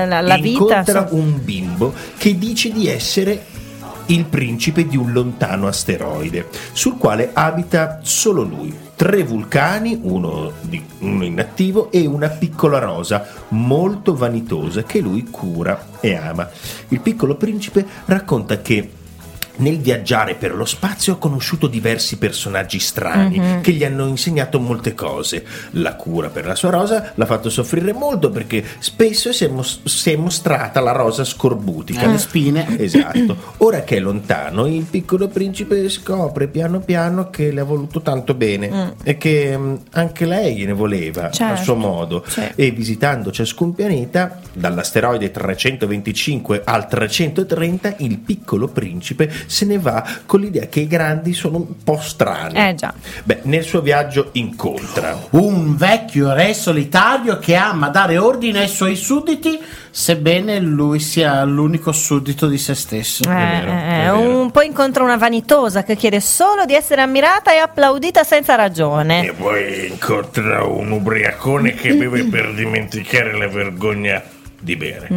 eh, 0.03 0.05
la, 0.07 0.19
la 0.19 0.35
vita. 0.35 0.47
Incontra 0.49 0.99
insomma- 1.01 1.07
un 1.23 1.39
bimbo 1.41 1.93
che 2.17 2.37
dice 2.37 2.69
di 2.73 2.89
essere 2.89 3.45
il 4.07 4.25
principe 4.25 4.87
di 4.87 4.97
un 4.97 5.11
lontano 5.11 5.67
asteroide, 5.67 6.47
sul 6.73 6.97
quale 6.97 7.31
abita 7.33 7.99
solo 8.03 8.43
lui. 8.43 8.75
Tre 8.95 9.23
vulcani, 9.23 9.99
uno, 10.01 10.51
di- 10.61 10.83
uno 10.99 11.23
inattivo 11.23 11.91
e 11.91 12.05
una 12.05 12.29
piccola 12.29 12.79
rosa, 12.79 13.27
molto 13.49 14.15
vanitosa, 14.15 14.83
che 14.83 14.99
lui 14.99 15.27
cura 15.29 15.87
e 15.99 16.15
ama. 16.15 16.49
Il 16.89 16.99
piccolo 17.01 17.35
principe 17.35 17.85
racconta 18.05 18.59
che 18.61 18.89
nel 19.57 19.79
viaggiare 19.79 20.35
per 20.35 20.55
lo 20.55 20.65
spazio 20.65 21.13
ha 21.13 21.17
conosciuto 21.17 21.67
diversi 21.67 22.17
personaggi 22.17 22.79
strani 22.79 23.59
che 23.61 23.71
gli 23.71 23.83
hanno 23.83 24.07
insegnato 24.07 24.59
molte 24.59 24.93
cose. 24.93 25.45
La 25.71 25.95
cura 25.95 26.29
per 26.29 26.45
la 26.45 26.55
sua 26.55 26.69
rosa 26.69 27.11
l'ha 27.15 27.25
fatto 27.25 27.49
soffrire 27.49 27.93
molto 27.93 28.29
perché 28.29 28.63
spesso 28.79 29.31
si 29.31 29.45
è, 29.45 29.47
mos- 29.47 29.81
si 29.85 30.11
è 30.11 30.15
mostrata 30.15 30.79
la 30.79 30.91
rosa 30.91 31.23
scorbutica. 31.23 32.01
Ha 32.01 32.07
le 32.11 32.17
spine. 32.17 32.77
Esatto. 32.79 33.35
Ora 33.57 33.81
che 33.81 33.97
è 33.97 33.99
lontano, 33.99 34.65
il 34.67 34.83
piccolo 34.83 35.27
principe 35.27 35.87
scopre 35.89 36.47
piano 36.47 36.79
piano 36.79 37.29
che 37.29 37.51
le 37.51 37.61
ha 37.61 37.63
voluto 37.65 38.01
tanto 38.01 38.33
bene 38.33 38.95
e 39.03 39.17
che 39.17 39.57
mm, 39.57 39.75
anche 39.91 40.25
lei 40.25 40.55
gliene 40.57 40.73
voleva 40.73 41.29
Certo. 41.29 41.53
a 41.53 41.55
suo 41.63 41.75
modo. 41.75 42.23
Sì. 42.27 42.43
E 42.55 42.71
visitando 42.71 43.31
ciascun 43.31 43.73
pianeta, 43.73 44.39
dall'asteroide 44.53 45.31
325 45.31 46.61
al 46.63 46.87
330, 46.87 47.95
il 47.99 48.17
piccolo 48.19 48.67
principe 48.67 49.31
se 49.47 49.65
ne 49.65 49.79
va 49.79 50.05
con 50.25 50.41
l'idea 50.41 50.67
che 50.67 50.81
i 50.81 50.87
grandi 50.87 51.33
sono 51.33 51.57
un 51.57 51.83
po' 51.83 51.99
strani. 51.99 52.69
Eh 52.69 52.75
già. 52.75 52.93
Beh, 53.23 53.39
nel 53.43 53.63
suo 53.63 53.81
viaggio 53.81 54.29
incontra 54.33 55.17
Un 55.31 55.75
vecchio 55.75 56.33
re 56.33 56.53
solitario 56.53 57.39
che 57.39 57.55
ama 57.55 57.89
dare 57.89 58.17
ordine 58.17 58.61
ai 58.61 58.67
suoi 58.67 58.95
sudditi, 58.95 59.59
sebbene 59.89 60.59
lui 60.59 60.99
sia 60.99 61.43
l'unico 61.43 61.91
suddito 61.91 62.47
di 62.47 62.57
se 62.57 62.75
stesso. 62.75 63.23
Eh, 63.23 63.33
vero, 63.33 63.71
eh, 63.71 63.81
è 63.81 64.11
vero. 64.11 64.19
un 64.19 64.51
po' 64.51 64.61
incontra 64.61 65.03
una 65.03 65.17
vanitosa 65.17 65.83
che 65.83 65.95
chiede 65.95 66.19
solo 66.19 66.65
di 66.65 66.75
essere 66.75 67.01
ammirata 67.01 67.53
e 67.53 67.57
applaudita 67.57 68.23
senza 68.23 68.55
ragione. 68.55 69.27
E 69.27 69.33
poi 69.33 69.87
incontra 69.87 70.63
un 70.63 70.91
ubriacone 70.91 71.73
che 71.73 71.95
beve 71.95 72.25
per 72.25 72.53
dimenticare 72.53 73.37
la 73.37 73.47
vergogna 73.47 74.21
di 74.59 74.75
bere. 74.75 75.07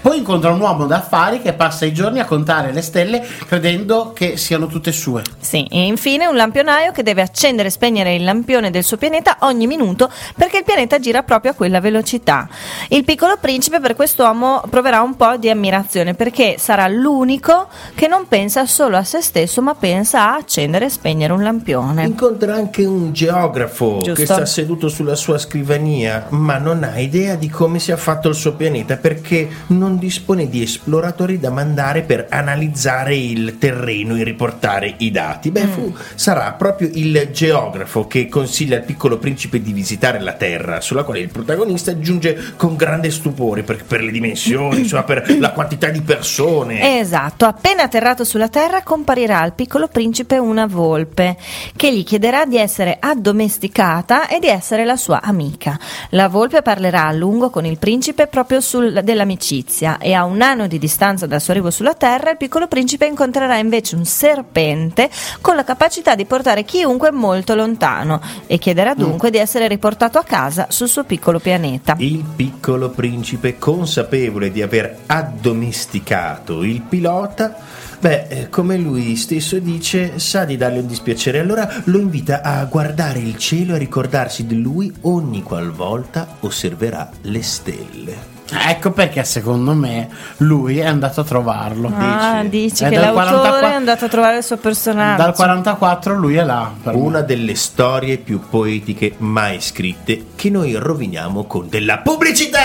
Poi 0.00 0.18
incontra 0.18 0.50
un 0.50 0.60
uomo 0.60 0.86
d'affari 0.86 1.40
che 1.42 1.52
passa 1.52 1.84
i 1.84 1.92
giorni 1.92 2.20
a 2.20 2.24
contare 2.24 2.72
le 2.72 2.82
stelle 2.82 3.24
credendo 3.46 4.12
che 4.14 4.36
siano 4.36 4.66
tutte 4.66 4.92
sue. 4.92 5.22
Sì, 5.38 5.66
e 5.70 5.84
infine 5.84 6.26
un 6.26 6.36
lampionaio 6.36 6.92
che 6.92 7.02
deve 7.02 7.22
accendere 7.22 7.68
e 7.68 7.70
spegnere 7.70 8.14
il 8.14 8.24
lampione 8.24 8.70
del 8.70 8.84
suo 8.84 8.96
pianeta 8.96 9.38
ogni 9.40 9.66
minuto 9.66 10.10
perché 10.34 10.58
il 10.58 10.64
pianeta 10.64 10.98
gira 10.98 11.22
proprio 11.22 11.52
a 11.52 11.54
quella 11.54 11.80
velocità. 11.80 12.48
Il 12.88 13.04
piccolo 13.04 13.36
principe 13.38 13.80
per 13.80 13.94
quest'uomo 13.94 14.62
proverà 14.70 15.02
un 15.02 15.16
po' 15.16 15.36
di 15.36 15.50
ammirazione 15.50 16.14
perché 16.14 16.56
sarà 16.58 16.88
l'unico 16.88 17.68
che 17.94 18.08
non 18.08 18.26
pensa 18.26 18.66
solo 18.66 18.96
a 18.96 19.04
se 19.04 19.20
stesso 19.20 19.60
ma 19.60 19.74
pensa 19.74 20.30
a 20.30 20.36
accendere 20.36 20.86
e 20.86 20.88
spegnere 20.88 21.32
un 21.32 21.42
lampione. 21.42 22.04
Incontra 22.04 22.54
anche 22.54 22.84
un 22.84 23.12
geografo 23.12 23.98
Giusto. 23.98 24.12
che 24.14 24.24
sta 24.24 24.46
seduto 24.46 24.88
sulla 24.88 25.14
sua 25.14 25.38
scrivania, 25.38 26.26
ma 26.30 26.58
non 26.58 26.84
ha 26.84 26.98
idea 26.98 27.34
di 27.34 27.48
come 27.48 27.78
sia 27.78 27.96
fatto 27.96 28.28
il 28.28 28.34
suo 28.34 28.54
pianeta 28.54 28.76
perché 28.84 29.48
non 29.68 29.98
dispone 29.98 30.48
di 30.48 30.62
esploratori 30.62 31.38
da 31.38 31.50
mandare 31.50 32.02
per 32.02 32.26
analizzare 32.30 33.16
il 33.16 33.58
terreno 33.58 34.16
e 34.16 34.24
riportare 34.24 34.94
i 34.98 35.10
dati. 35.10 35.50
Beh, 35.50 35.66
fu- 35.66 35.94
sarà 36.14 36.52
proprio 36.52 36.90
il 36.92 37.28
geografo 37.32 38.06
che 38.06 38.28
consiglia 38.28 38.76
al 38.76 38.84
piccolo 38.84 39.18
principe 39.18 39.60
di 39.60 39.72
visitare 39.72 40.20
la 40.20 40.32
Terra, 40.32 40.80
sulla 40.80 41.04
quale 41.04 41.20
il 41.20 41.30
protagonista 41.30 41.98
giunge 41.98 42.54
con 42.56 42.76
grande 42.76 43.10
stupore 43.10 43.62
per, 43.62 43.84
per 43.84 44.02
le 44.02 44.10
dimensioni, 44.10 44.80
insomma, 44.80 45.02
per 45.02 45.36
la 45.38 45.52
quantità 45.52 45.88
di 45.88 46.00
persone. 46.00 46.98
Esatto, 46.98 47.44
appena 47.44 47.84
atterrato 47.84 48.24
sulla 48.24 48.48
terra 48.48 48.82
comparirà 48.82 49.40
al 49.40 49.54
piccolo 49.54 49.88
principe 49.88 50.38
una 50.38 50.66
volpe 50.66 51.36
che 51.76 51.92
gli 51.92 52.04
chiederà 52.04 52.44
di 52.44 52.56
essere 52.56 52.96
addomesticata 53.00 54.28
e 54.28 54.38
di 54.38 54.48
essere 54.48 54.84
la 54.84 54.96
sua 54.96 55.20
amica. 55.22 55.78
La 56.10 56.28
volpe 56.28 56.62
parlerà 56.62 57.06
a 57.06 57.12
lungo 57.12 57.50
con 57.50 57.64
il 57.64 57.78
principe 57.78 58.26
proprio 58.26 58.60
sul- 58.68 59.00
dell'amicizia 59.02 59.96
e 59.96 60.12
a 60.12 60.24
un 60.24 60.42
anno 60.42 60.66
di 60.66 60.78
distanza 60.78 61.26
dal 61.26 61.40
suo 61.40 61.54
arrivo 61.54 61.70
sulla 61.70 61.94
Terra 61.94 62.30
il 62.30 62.36
piccolo 62.36 62.68
principe 62.68 63.06
incontrerà 63.06 63.56
invece 63.56 63.96
un 63.96 64.04
serpente 64.04 65.08
con 65.40 65.56
la 65.56 65.64
capacità 65.64 66.14
di 66.14 66.26
portare 66.26 66.64
chiunque 66.64 67.10
molto 67.10 67.54
lontano 67.54 68.20
e 68.46 68.58
chiederà 68.58 68.94
dunque 68.94 69.30
di 69.30 69.38
essere 69.38 69.68
riportato 69.68 70.18
a 70.18 70.22
casa 70.22 70.66
sul 70.68 70.88
suo 70.88 71.04
piccolo 71.04 71.38
pianeta. 71.38 71.94
Il 71.98 72.24
piccolo 72.36 72.90
principe, 72.90 73.58
consapevole 73.58 74.50
di 74.50 74.60
aver 74.60 74.98
addomesticato 75.06 76.62
il 76.62 76.82
pilota, 76.82 77.56
beh, 77.98 78.26
eh, 78.28 78.48
come 78.50 78.76
lui 78.76 79.16
stesso 79.16 79.58
dice, 79.58 80.18
sa 80.18 80.44
di 80.44 80.56
dargli 80.56 80.78
un 80.78 80.86
dispiacere, 80.86 81.38
allora 81.38 81.82
lo 81.84 81.98
invita 81.98 82.42
a 82.42 82.62
guardare 82.66 83.18
il 83.18 83.38
cielo 83.38 83.72
e 83.72 83.76
a 83.76 83.78
ricordarsi 83.78 84.46
di 84.46 84.60
lui 84.60 84.92
ogni 85.02 85.42
qualvolta 85.42 86.36
osserverà 86.40 87.10
le 87.22 87.42
stelle. 87.42 88.37
Ecco 88.50 88.92
perché 88.92 89.24
secondo 89.24 89.74
me 89.74 90.08
lui 90.38 90.78
è 90.78 90.86
andato 90.86 91.20
a 91.20 91.24
trovarlo. 91.24 91.92
Ah, 91.94 92.42
dici? 92.42 92.70
dici 92.70 92.84
È 92.84 92.88
che 92.88 92.94
dal 92.94 93.14
l'autore 93.14 93.38
44 93.40 93.68
è 93.68 93.74
andato 93.74 94.04
a 94.04 94.08
trovare 94.08 94.36
il 94.38 94.44
suo 94.44 94.56
personaggio. 94.56 95.22
Dal 95.22 95.34
44 95.34 96.14
lui 96.14 96.36
è 96.36 96.44
là. 96.44 96.72
per 96.82 96.94
me. 96.94 97.00
Una 97.00 97.20
delle 97.20 97.54
storie 97.54 98.16
più 98.16 98.40
poetiche 98.48 99.14
mai 99.18 99.60
scritte 99.60 100.28
che 100.34 100.48
noi 100.50 100.74
roviniamo 100.74 101.44
con 101.44 101.68
della 101.68 101.98
pubblicità! 101.98 102.58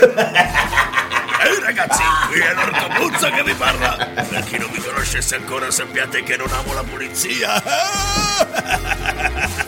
Ehi 1.40 1.60
ragazzi, 1.62 2.02
qui 2.30 2.40
è 2.40 2.52
l'ortopuzza 2.52 3.30
che 3.30 3.42
vi 3.44 3.52
parla. 3.54 3.96
Per 4.28 4.44
chi 4.44 4.58
non 4.58 4.68
mi 4.72 4.78
conoscesse 4.78 5.36
ancora 5.36 5.70
sappiate 5.70 6.22
che 6.24 6.36
non 6.36 6.48
amo 6.50 6.74
la 6.74 6.82
pulizia. 6.82 7.62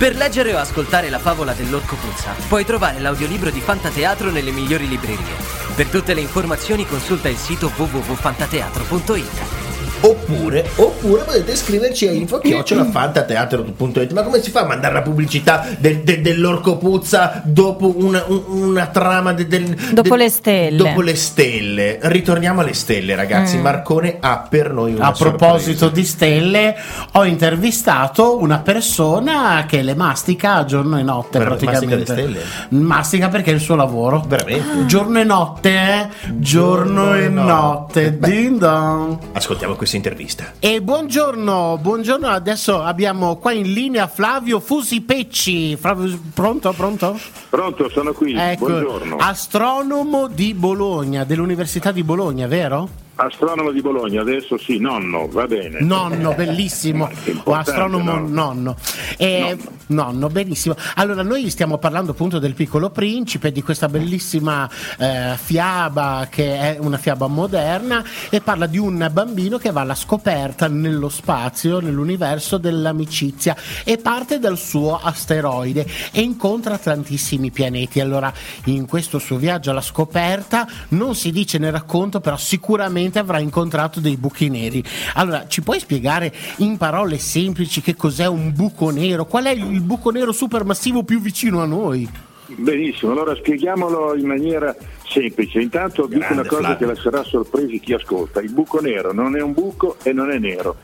Per 0.00 0.16
leggere 0.16 0.54
o 0.54 0.58
ascoltare 0.58 1.10
la 1.10 1.18
favola 1.18 1.52
dell'orco 1.52 1.94
puzza, 1.94 2.34
puoi 2.48 2.64
trovare 2.64 3.00
l'audiolibro 3.00 3.50
di 3.50 3.60
Fantateatro 3.60 4.30
nelle 4.30 4.50
migliori 4.50 4.88
librerie. 4.88 5.36
Per 5.76 5.88
tutte 5.88 6.14
le 6.14 6.22
informazioni 6.22 6.86
consulta 6.86 7.28
il 7.28 7.36
sito 7.36 7.70
www.fantateatro.it. 7.76 9.69
Oppure, 10.02 10.66
oppure 10.76 11.22
potete 11.24 11.54
scriverci 11.54 12.08
a 12.08 12.12
info-fantateatro.it 12.12 14.12
Ma 14.12 14.22
come 14.22 14.40
si 14.42 14.50
fa 14.50 14.62
a 14.62 14.66
mandare 14.66 14.94
la 14.94 15.02
pubblicità 15.02 15.66
del- 15.78 15.98
de- 16.00 16.20
dell'orco 16.22 16.78
puzza 16.78 17.42
dopo 17.44 17.92
una, 17.96 18.24
un- 18.28 18.42
una 18.48 18.86
trama 18.86 19.32
de- 19.34 19.46
del- 19.46 19.76
Dopo 19.92 20.16
de- 20.16 20.22
le 20.24 20.30
stelle. 20.30 20.76
Dopo 20.76 21.00
le 21.02 21.14
stelle. 21.16 21.98
Ritorniamo 22.00 22.60
alle 22.62 22.72
stelle, 22.72 23.14
ragazzi. 23.14 23.58
Marcone 23.58 24.16
ha 24.20 24.46
per 24.48 24.72
noi 24.72 24.94
una 24.94 25.06
A 25.08 25.12
proposito 25.12 25.78
sorpresa. 25.78 25.94
di 25.94 26.04
stelle, 26.04 26.76
ho 27.12 27.24
intervistato 27.24 28.38
una 28.40 28.58
persona 28.58 29.64
che 29.66 29.82
le 29.82 29.94
mastica 29.94 30.64
giorno 30.64 30.98
e 30.98 31.02
notte 31.02 31.38
Per- 31.38 31.46
praticamente. 31.46 31.96
mastica 31.96 32.14
le 32.14 32.20
stelle? 32.40 32.44
Mastica 32.80 33.28
perché 33.28 33.50
è 33.50 33.54
il 33.54 33.60
suo 33.60 33.74
lavoro. 33.76 34.24
Veramente? 34.26 34.86
Giorno 34.86 35.20
e 35.20 35.24
notte, 35.24 35.70
eh? 35.70 36.08
giorno 36.38 37.14
e 37.14 37.28
notte, 37.28 38.18
ding 38.18 38.58
dong. 38.58 39.18
Ascoltiamo 39.32 39.76
questa 39.90 39.96
intervista. 39.96 40.52
E 40.60 40.80
buongiorno, 40.80 41.78
buongiorno, 41.80 42.28
adesso 42.28 42.80
abbiamo 42.82 43.36
qua 43.36 43.52
in 43.52 43.72
linea 43.72 44.06
Flavio 44.06 44.60
Fusipecci. 44.60 45.76
Flavio, 45.76 46.18
pronto, 46.32 46.72
pronto? 46.72 47.18
Pronto, 47.48 47.88
sono 47.90 48.12
qui. 48.12 48.34
Ecco, 48.36 48.66
Buongiorno. 48.66 49.16
astronomo 49.16 50.28
di 50.28 50.54
Bologna, 50.54 51.24
dell'Università 51.24 51.90
di 51.90 52.04
Bologna, 52.04 52.46
vero? 52.46 52.99
Astronomo 53.22 53.70
di 53.70 53.82
Bologna, 53.82 54.22
adesso 54.22 54.56
sì, 54.56 54.78
nonno, 54.78 55.28
va 55.28 55.46
bene. 55.46 55.80
Nonno, 55.80 56.32
bellissimo. 56.32 57.06
Che 57.22 57.36
O 57.44 57.52
astronomo 57.52 58.14
no? 58.14 58.26
nonno. 58.26 58.76
Eh, 59.18 59.58
nonno, 59.88 60.28
benissimo. 60.28 60.74
Allora, 60.94 61.22
noi 61.22 61.50
stiamo 61.50 61.76
parlando 61.76 62.12
appunto 62.12 62.38
del 62.38 62.54
piccolo 62.54 62.88
principe, 62.88 63.52
di 63.52 63.62
questa 63.62 63.88
bellissima 63.88 64.66
eh, 64.98 65.34
fiaba 65.36 66.28
che 66.30 66.58
è 66.58 66.78
una 66.80 66.96
fiaba 66.96 67.26
moderna 67.26 68.02
e 68.30 68.40
parla 68.40 68.64
di 68.64 68.78
un 68.78 69.06
bambino 69.12 69.58
che 69.58 69.70
va 69.70 69.82
alla 69.82 69.94
scoperta 69.94 70.66
nello 70.68 71.10
spazio, 71.10 71.80
nell'universo 71.80 72.56
dell'amicizia 72.56 73.54
e 73.84 73.98
parte 73.98 74.38
dal 74.38 74.56
suo 74.56 74.98
asteroide 74.98 75.86
e 76.10 76.22
incontra 76.22 76.78
tantissimi 76.78 77.50
pianeti. 77.50 78.00
Allora, 78.00 78.32
in 78.64 78.86
questo 78.86 79.18
suo 79.18 79.36
viaggio 79.36 79.72
alla 79.72 79.82
scoperta 79.82 80.66
non 80.90 81.14
si 81.14 81.30
dice 81.30 81.58
nel 81.58 81.72
racconto, 81.72 82.20
però 82.20 82.38
sicuramente 82.38 83.08
avrà 83.18 83.38
incontrato 83.38 84.00
dei 84.00 84.16
buchi 84.16 84.48
neri. 84.48 84.82
Allora, 85.14 85.46
ci 85.48 85.62
puoi 85.62 85.80
spiegare 85.80 86.32
in 86.58 86.76
parole 86.76 87.18
semplici 87.18 87.80
che 87.80 87.96
cos'è 87.96 88.26
un 88.26 88.52
buco 88.54 88.90
nero? 88.90 89.26
Qual 89.26 89.44
è 89.44 89.50
il 89.50 89.80
buco 89.80 90.10
nero 90.10 90.32
supermassivo 90.32 91.02
più 91.02 91.20
vicino 91.20 91.60
a 91.60 91.66
noi? 91.66 92.08
Benissimo, 92.46 93.12
allora 93.12 93.34
spieghiamolo 93.34 94.16
in 94.16 94.26
maniera 94.26 94.74
semplice. 95.08 95.60
Intanto 95.60 96.06
dico 96.06 96.18
Grande 96.18 96.40
una 96.40 96.48
cosa 96.48 96.60
Flavio. 96.62 96.78
che 96.78 96.86
lascerà 96.86 97.22
sorpresi 97.22 97.80
chi 97.80 97.92
ascolta. 97.92 98.40
Il 98.40 98.50
buco 98.52 98.80
nero 98.80 99.12
non 99.12 99.36
è 99.36 99.40
un 99.40 99.52
buco 99.52 99.96
e 100.02 100.12
non 100.12 100.30
è 100.30 100.38
nero. 100.38 100.76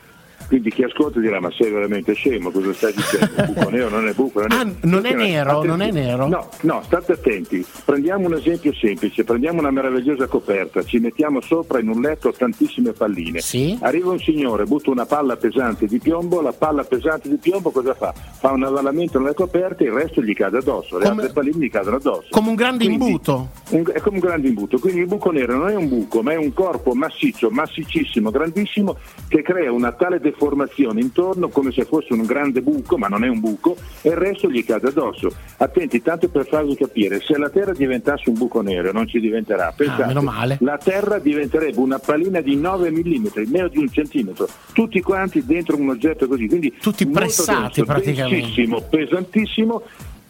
Quindi 0.47 0.71
chi 0.71 0.83
ascolta 0.83 1.19
dirà 1.19 1.39
ma 1.41 1.51
sei 1.51 1.69
veramente 1.71 2.13
scemo, 2.13 2.49
cosa 2.51 2.73
stai 2.73 2.93
dicendo? 2.93 3.25
Il 3.43 3.53
buco 3.53 3.69
nero 3.69 3.89
non 3.89 4.07
è 4.07 4.13
buco. 4.13 4.39
Non 4.41 4.51
è, 4.51 4.55
Ah, 4.55 4.73
non 4.83 5.05
è 5.05 5.13
nero, 5.13 5.49
Attenti- 5.49 5.67
non 5.67 5.81
è 5.81 5.91
nero? 5.91 6.27
No, 6.27 6.49
no, 6.61 6.81
state 6.85 7.11
attenti. 7.13 7.65
Prendiamo 7.85 8.27
un 8.27 8.33
esempio 8.35 8.73
semplice, 8.73 9.23
prendiamo 9.23 9.59
una 9.59 9.71
meravigliosa 9.71 10.27
coperta, 10.27 10.83
ci 10.83 10.99
mettiamo 10.99 11.41
sopra 11.41 11.79
in 11.79 11.89
un 11.89 11.99
letto 12.01 12.31
tantissime 12.31 12.91
palline. 12.93 13.39
Sì. 13.41 13.77
Arriva 13.81 14.11
un 14.11 14.19
signore, 14.19 14.63
butta 14.65 14.89
una 14.89 15.05
palla 15.05 15.35
pesante 15.35 15.85
di 15.85 15.99
piombo, 15.99 16.41
la 16.41 16.53
palla 16.53 16.83
pesante 16.83 17.27
di 17.29 17.37
piombo 17.37 17.69
cosa 17.71 17.93
fa? 17.93 18.13
Fa 18.13 18.51
un 18.51 18.63
avvallamento 18.63 19.19
nelle 19.19 19.33
coperte 19.33 19.83
e 19.83 19.87
il 19.87 19.93
resto 19.93 20.21
gli 20.21 20.33
cade 20.33 20.57
addosso, 20.59 20.97
le 20.97 21.07
Come- 21.07 21.21
altre 21.23 21.33
palline 21.33 21.65
gli 21.65 21.69
cadono 21.69 21.97
addosso. 21.97 22.27
Come 22.29 22.49
un 22.49 22.55
grande 22.55 22.85
Quindi- 22.85 23.05
imbuto. 23.05 23.49
un- 23.71 23.91
è 23.93 23.99
come 23.99 24.17
un 24.17 24.23
grande 24.25 24.47
imbuto, 24.47 24.79
quindi 24.79 25.01
il 25.01 25.07
buco 25.07 25.29
nero 25.31 25.57
non 25.57 25.69
è 25.69 25.75
un 25.75 25.87
buco, 25.89 26.21
ma 26.21 26.31
è 26.31 26.37
un 26.37 26.53
corpo 26.53 26.93
massiccio, 26.93 27.49
massicissimo, 27.49 28.31
grandissimo, 28.31 28.95
che 29.27 29.41
crea 29.41 29.71
una 29.71 29.91
tale 29.91 30.19
deformazione 30.37 31.01
intorno 31.01 31.49
come 31.49 31.71
se 31.71 31.83
fosse 31.85 32.13
un 32.13 32.23
grande 32.23 32.61
buco, 32.61 32.97
ma 32.97 33.07
non 33.07 33.23
è 33.23 33.27
un 33.27 33.39
buco, 33.39 33.75
e 34.01 34.09
il 34.09 34.15
resto 34.15 34.49
gli 34.49 34.63
cade 34.63 34.89
addosso. 34.89 35.29
Attenti, 35.57 36.01
tanto 36.01 36.29
per 36.29 36.47
farvi 36.47 36.75
capire, 36.75 37.19
se 37.19 37.37
la 37.37 37.49
Terra 37.49 37.73
diventasse 37.73 38.29
un 38.29 38.37
buco 38.37 38.61
nero, 38.61 38.91
non 38.91 39.07
ci 39.07 39.19
diventerà, 39.19 39.73
pensate, 39.75 40.03
Ah, 40.03 40.07
meno 40.07 40.21
male. 40.21 40.57
la 40.61 40.77
Terra 40.77 41.17
diventerebbe 41.17 41.79
una 41.79 41.97
pallina 41.99 42.39
di 42.41 42.55
9 42.55 42.91
mm, 42.91 43.25
meno 43.47 43.67
di 43.67 43.79
un 43.79 43.89
centimetro, 43.91 44.47
tutti 44.73 45.01
quanti 45.01 45.43
dentro 45.43 45.75
un 45.75 45.89
oggetto 45.89 46.27
così, 46.27 46.47
quindi 46.47 46.73
Tutti 46.79 47.07
pressati 47.07 47.81
denso, 47.81 47.85
praticamente. 47.85 48.35
densissimo, 48.35 48.81
pesantissimo, 48.81 49.81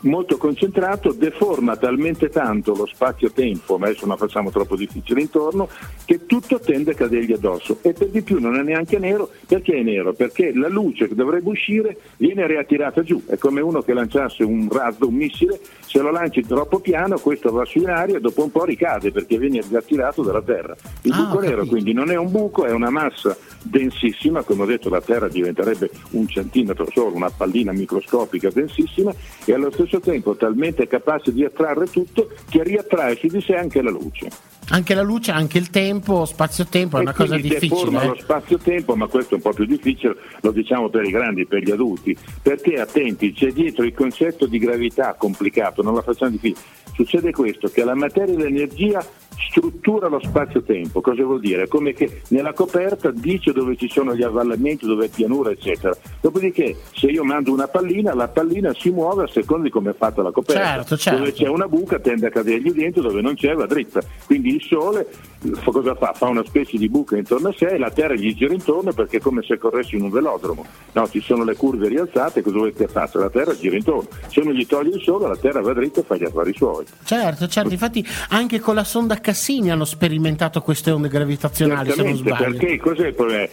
molto 0.02 0.38
concentrato, 0.38 1.12
deforma 1.12 1.76
talmente 1.78 2.30
tanto 2.30 2.76
lo 2.76 2.86
spazio-tempo, 2.86 3.78
ma 3.78 3.88
adesso 3.88 4.06
non 4.06 4.16
la 4.18 4.26
facciamo 4.26 4.52
troppo 4.52 4.76
difficile 4.76 5.22
intorno, 5.22 5.70
che 6.06 6.26
tutto 6.26 6.60
tende 6.60 6.92
a 6.92 6.94
cadergli 6.94 7.34
addosso. 7.34 7.80
E 7.82 7.94
per 7.94 8.10
di 8.10 8.22
più 8.22 8.40
non 8.40 8.56
è 8.58 8.62
neanche 8.62 9.00
nero, 9.00 9.30
perché 9.48 9.78
è 9.78 9.82
nero? 9.84 10.14
Perché 10.14 10.54
la 10.54 10.68
luce 10.68 11.08
che 11.08 11.16
dovrebbe 11.16 11.50
uscire 11.50 11.98
viene 12.18 12.46
riattirata 12.46 13.02
giù, 13.04 13.24
è 13.26 13.38
come 13.38 13.62
uno 13.62 13.82
che 13.82 13.94
lanciasse 13.94 14.44
un 14.44 14.68
razzo, 14.70 15.08
un 15.08 15.16
missile, 15.16 15.60
se 15.86 16.00
lo 16.00 16.12
lanci 16.12 16.46
troppo 16.46 16.80
piano 16.80 17.18
questo 17.18 17.52
va 17.52 17.66
su 17.66 17.80
in 17.80 17.90
aria 17.90 18.18
e 18.18 18.20
dopo 18.20 18.44
un 18.44 18.52
po' 18.52 18.66
ricade 18.66 19.12
perché 19.12 19.38
viene 19.38 19.64
riattirato 19.68 20.22
dalla 20.22 20.42
Terra. 20.42 20.76
Il 21.04 21.12
Ah, 21.14 21.24
buco 21.24 21.40
nero 21.40 21.66
quindi 21.66 21.94
non 21.94 22.12
è 22.12 22.16
un 22.18 22.30
buco, 22.30 22.66
è 22.66 22.72
una 22.72 22.90
massa 22.90 23.36
densissima, 23.62 24.44
come 24.44 24.64
ho 24.64 24.66
detto 24.66 24.90
la 24.90 25.02
Terra 25.02 25.28
diventerebbe 25.28 25.90
un 26.12 26.28
centimetro 26.28 26.88
solo, 26.92 27.16
una 27.16 27.30
pallina 27.30 27.72
microscopica 27.72 28.50
densissima 28.50 29.14
e 29.46 29.54
allo 29.54 29.72
stesso 29.72 29.87
tempo 30.02 30.36
talmente 30.36 30.88
capace 30.88 31.34
di 31.34 31.44
attrarre 31.44 31.88
tutto 31.88 32.30
che 32.50 32.64
riattrae 32.64 33.16
su 33.16 33.28
di 33.28 33.42
sé 33.42 33.56
anche 33.56 33.82
la 33.82 33.90
luce. 33.90 34.30
Anche 34.70 34.94
la 34.94 35.02
luce, 35.02 35.32
anche 35.32 35.58
il 35.58 35.70
tempo, 35.70 36.26
spazio-tempo, 36.26 36.98
è 36.98 37.02
una 37.02 37.14
cosa 37.14 37.38
difficile. 37.38 38.06
lo 38.06 38.16
eh. 38.16 38.20
spazio-tempo, 38.20 38.96
ma 38.98 39.08
questo 39.08 39.36
è 39.36 39.38
un 39.38 39.42
po' 39.42 39.54
più 39.54 39.66
difficile, 39.66 40.18
lo 40.42 40.52
diciamo 40.52 40.90
per 40.90 41.06
i 41.06 41.12
grandi, 41.12 41.46
per 41.46 41.64
gli 41.64 41.72
adulti, 41.72 42.16
perché 42.42 42.74
attenti, 42.74 43.32
c'è 43.32 43.54
dietro 43.54 43.86
il 43.86 43.94
concetto 43.94 44.46
di 44.46 44.58
gravità 44.58 45.16
complicato, 45.18 45.82
non 45.82 45.94
la 45.94 46.02
facciamo 46.02 46.32
difficile. 46.32 46.66
Succede 46.94 47.32
questo, 47.32 47.70
che 47.70 47.86
la 47.86 47.96
materia 47.96 48.34
e 48.34 48.38
l'energia 48.38 49.06
struttura 49.50 50.08
lo 50.08 50.20
spazio-tempo, 50.22 51.02
cosa 51.02 51.24
vuol 51.24 51.40
dire? 51.40 51.68
Come 51.68 51.94
che 51.94 52.22
nella 52.30 52.54
coperta 52.54 53.12
dice 53.12 53.52
dove 53.52 53.76
ci 53.76 53.90
sono 53.90 54.16
gli 54.16 54.24
avvallamenti, 54.24 54.86
dove 54.86 55.06
è 55.06 55.10
pianura, 55.10 55.52
eccetera. 55.52 55.96
Dopodiché, 56.22 56.76
se 56.94 57.08
io 57.08 57.24
mando 57.24 57.52
una 57.52 57.68
pallina, 57.68 58.14
la 58.14 58.28
pallina 58.28 58.74
si 58.74 58.90
muove 58.90 59.24
a 59.24 59.28
seconda 59.28 59.64
di 59.66 59.70
come 59.70 59.92
è 59.92 59.96
fatta 59.96 60.22
la 60.22 60.32
coperta. 60.32 60.64
Certo, 60.64 60.98
certo. 60.98 61.20
Dove 61.20 61.34
c'è 61.34 61.48
una 61.48 61.68
buca 61.68 62.00
tende 62.00 62.28
a 62.28 62.30
cadergli 62.30 62.72
dentro, 62.72 63.02
dove 63.02 63.22
non 63.22 63.36
c'è 63.36 63.54
va 63.54 63.66
dritta. 63.66 64.02
Quindi 64.26 64.56
il 64.56 64.62
Sole 64.62 65.08
cosa 65.64 65.96
fa? 65.96 66.14
Fa 66.14 66.28
una 66.28 66.44
specie 66.44 66.78
di 66.78 66.90
buca 66.90 67.16
intorno 67.16 67.50
a 67.50 67.54
sé 67.56 67.68
e 67.68 67.78
la 67.78 67.92
Terra 67.92 68.16
gli 68.16 68.34
gira 68.36 68.54
intorno 68.54 68.92
perché 68.92 69.18
è 69.18 69.20
come 69.20 69.44
se 69.44 69.58
corresse 69.58 69.96
in 69.96 70.04
un 70.04 70.10
velodromo. 70.10 70.66
No, 70.94 71.08
ci 71.10 71.22
sono 71.22 71.44
le 71.44 71.56
curve 71.56 71.88
rialzate, 71.88 72.42
cosa 72.42 72.58
volete 72.58 72.86
che 72.86 72.92
faccia? 72.92 73.20
La 73.20 73.30
Terra 73.30 73.56
gira 73.56 73.76
intorno. 73.76 74.08
Se 74.28 74.42
non 74.42 74.54
gli 74.54 74.66
toglie 74.66 74.96
il 74.96 75.02
Sole, 75.02 75.28
la 75.28 75.38
Terra 75.38 75.62
va 75.62 75.74
dritta 75.74 76.02
e 76.02 76.04
fa 76.04 76.16
gli 76.16 76.24
affari 76.24 76.54
suoi. 76.54 76.86
Certo, 77.04 77.48
certo, 77.48 77.72
infatti 77.72 78.06
anche 78.30 78.60
con 78.60 78.76
la 78.76 78.84
sonda 78.84 79.20
Cassini 79.28 79.72
hanno 79.72 79.84
sperimentato 79.84 80.62
queste 80.62 80.90
onde 80.90 81.10
gravitazionali, 81.10 81.92
se 81.92 82.02
non 82.02 82.16
sbaglio. 82.16 82.46
perché 82.46 82.78
cos'è 82.78 83.08
il 83.08 83.14
problema? 83.14 83.46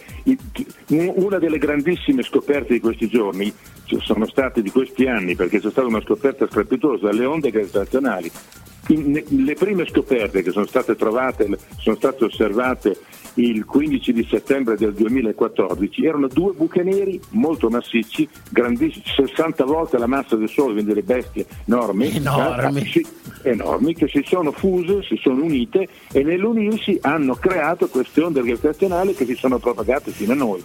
Una 0.87 1.37
delle 1.37 1.57
grandissime 1.57 2.23
scoperte 2.23 2.71
di 2.71 2.79
questi 2.79 3.09
giorni 3.09 3.53
sono 3.99 4.25
state 4.25 4.61
di 4.61 4.69
questi 4.69 5.05
anni, 5.05 5.35
perché 5.35 5.59
c'è 5.59 5.69
stata 5.69 5.85
una 5.85 5.99
scoperta 5.99 6.47
strepitosa, 6.47 7.11
le 7.11 7.25
onde 7.25 7.51
gravitazionali. 7.51 8.31
in- 8.89 9.21
le 9.27 9.53
prime 9.55 9.85
scoperte 9.85 10.43
che 10.43 10.51
sono 10.51 10.65
state 10.65 10.95
trovate, 10.95 11.49
sono 11.77 11.95
state 11.97 12.23
osservate 12.23 12.95
il 13.35 13.65
15 13.65 14.13
di 14.13 14.25
settembre 14.29 14.75
del 14.75 14.93
2014 14.93 16.05
erano 16.05 16.27
due 16.27 16.53
buche 16.53 16.83
neri 16.83 17.19
molto 17.31 17.69
massicci, 17.69 18.27
grandissimi, 18.49 19.03
60 19.05 19.63
volte 19.65 19.97
la 19.97 20.07
massa 20.07 20.35
del 20.35 20.49
Sole, 20.49 20.73
quindi 20.73 20.89
delle 20.93 21.03
bestie 21.03 21.45
enormi, 21.67 22.15
Enormi. 22.15 22.81
eh, 22.81 22.85
si- 22.85 23.05
enormi, 23.43 23.93
che 23.93 24.07
si 24.07 24.23
sono 24.25 24.51
fuse, 24.51 25.03
si 25.03 25.17
sono 25.21 25.43
unite 25.43 25.87
e 26.11 26.23
nell'unirsi 26.23 26.97
hanno 27.01 27.35
creato 27.35 27.87
queste 27.87 28.21
onde 28.21 28.41
gravitazionali 28.41 29.13
che 29.13 29.25
si 29.25 29.35
sono 29.35 29.59
propagate 29.59 30.11
fino 30.11 30.31
a 30.31 30.35
noi. 30.35 30.63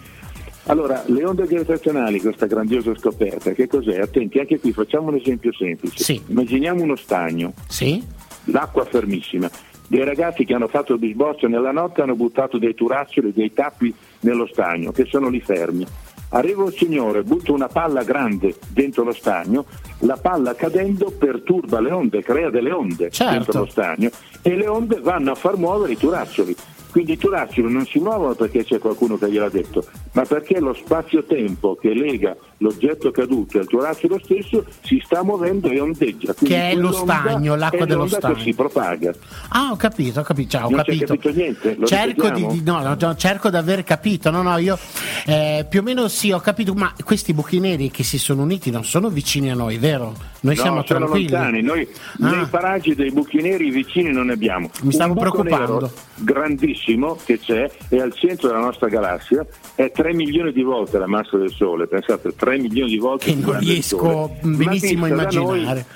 Allora, 0.67 1.03
le 1.07 1.25
onde 1.25 1.47
gravitazionali, 1.47 2.21
questa 2.21 2.47
grandiosa 2.47 2.95
scoperta, 2.97 3.51
che 3.53 3.67
cos'è? 3.67 3.99
Attenti, 3.99 4.39
anche 4.39 4.61
qui 4.61 4.73
facciamo 4.73 5.09
un 5.09 5.17
esempio 5.17 5.53
semplice. 5.53 6.05
Sì. 6.05 6.21
Immaginiamo 6.27 6.83
uno 6.83 6.95
stagno, 6.97 7.53
Sì? 7.67 8.01
l'acqua 8.45 8.85
fermissima. 8.85 9.51
Dei 9.91 10.05
ragazzi 10.05 10.45
che 10.45 10.55
hanno 10.55 10.69
fatto 10.69 10.93
il 10.93 11.01
bisboccio 11.01 11.49
nella 11.49 11.73
notte 11.73 12.01
hanno 12.01 12.15
buttato 12.15 12.59
dei 12.59 12.75
turaccioli, 12.77 13.33
dei 13.33 13.53
tappi 13.53 13.93
nello 14.21 14.47
stagno, 14.47 14.93
che 14.93 15.05
sono 15.07 15.29
lì 15.29 15.41
fermi. 15.41 15.85
Arriva 16.29 16.63
un 16.63 16.71
signore, 16.71 17.25
butta 17.25 17.51
una 17.51 17.67
palla 17.67 18.05
grande 18.05 18.55
dentro 18.69 19.03
lo 19.03 19.11
stagno, 19.11 19.65
la 20.03 20.17
palla 20.17 20.55
cadendo 20.55 21.11
perturba 21.11 21.81
le 21.81 21.91
onde, 21.91 22.23
crea 22.23 22.51
delle 22.51 22.71
onde 22.71 23.11
Certo. 23.11 23.33
dentro 23.33 23.59
lo 23.59 23.67
stagno 23.67 24.11
e 24.43 24.55
le 24.55 24.69
onde 24.69 25.01
vanno 25.01 25.33
a 25.33 25.35
far 25.35 25.57
muovere 25.57 25.95
i 25.95 25.97
turaccioli. 25.97 26.55
Quindi 26.93 27.15
i 27.15 27.19
turaccioli 27.19 27.73
non 27.73 27.85
si 27.85 27.99
muovono 27.99 28.35
perché 28.35 28.63
c'è 28.63 28.79
qualcuno 28.79 29.19
che 29.19 29.29
gliel'ha 29.29 29.49
detto, 29.49 29.85
ma 30.13 30.23
perché 30.23 30.61
lo 30.61 30.73
spazio-tempo 30.73 31.75
che 31.75 31.93
lega 31.95 32.37
l'oggetto 32.63 33.11
caduto 33.11 33.59
e 33.59 33.63
il 33.63 33.67
turacciolo 33.67 34.19
stesso 34.23 34.65
si 34.83 35.01
sta 35.05 35.23
muovendo 35.23 35.69
e 35.71 35.81
ondeggia. 35.81 36.35
Quindi 36.35 36.55
Che 36.55 36.71
è 36.71 36.75
lo 36.75 36.93
stagno, 36.93 37.55
l'acqua 37.57 37.87
dello 37.87 38.07
stagno. 38.07 38.39
si 38.39 38.53
propaga. 38.55 39.13
Ah, 39.51 39.71
ho 39.73 39.77
capito, 39.77 40.21
ho 40.21 40.23
capito, 40.23 40.51
ciao, 40.51 40.69
ho 40.69 40.71
capito. 40.71 41.07
capito 41.07 41.31
niente? 41.31 41.75
Lo 41.79 41.87
cerco 41.87 42.29
di, 42.31 42.47
di- 42.47 42.63
no, 42.63 42.83
no, 42.83 42.97
no, 42.99 43.17
cerco 43.17 43.51
di 43.51 43.57
aver 43.57 43.83
capito. 43.85 44.31
No, 44.31 44.43
no, 44.43 44.57
io 44.59 44.79
eh, 45.27 45.67
più 45.69 45.81
o 45.81 45.83
meno 45.83 46.09
sì, 46.09 46.33
ho 46.33 46.41
capito, 46.41 46.75
ma 46.75 46.93
questi 47.03 47.33
buchi 47.33 47.61
neri 47.61 47.91
che 47.91 48.03
si 48.03 48.19
sono 48.19 48.43
uniti 48.43 48.71
non 48.71 48.85
sono 48.85 49.09
vicini 49.09 49.51
a 49.51 49.55
noi, 49.55 49.79
vero? 49.79 50.15
Noi 50.43 50.55
No, 50.57 50.63
siamo 50.63 50.85
tranquilli. 50.85 51.31
lontani. 51.31 51.63
Noi 51.63 51.89
Ah. 52.23 52.31
nei 52.31 52.47
paraggi 52.47 52.95
dei 52.95 53.11
buchi 53.11 53.41
neri 53.41 53.71
vicini 53.71 54.11
non 54.13 54.27
ne 54.27 54.33
abbiamo. 54.35 54.71
Mi 54.83 54.93
stavo 54.93 55.15
preoccupando. 55.15 55.91
grandissimo 56.23 57.17
che 57.25 57.39
c'è 57.39 57.71
è 57.89 57.97
al 57.99 58.13
centro 58.15 58.49
della 58.49 58.61
nostra 58.61 58.89
galassia, 58.89 59.45
è 59.75 59.91
3 59.91 60.13
milioni 60.15 60.53
di 60.53 60.63
volte 60.63 60.99
la 60.99 61.07
massa 61.07 61.37
del 61.37 61.51
Sole, 61.51 61.87
pensate 61.87 62.35
3 62.35 62.50
milioni 62.59 62.91
di 62.91 62.99
volte 62.99 63.27
Che 63.27 63.35
non 63.35 63.59
riesco 63.59 64.37
benissimo 64.43 65.05
a 65.05 65.09
da 65.09 65.15
immaginare. 65.15 65.87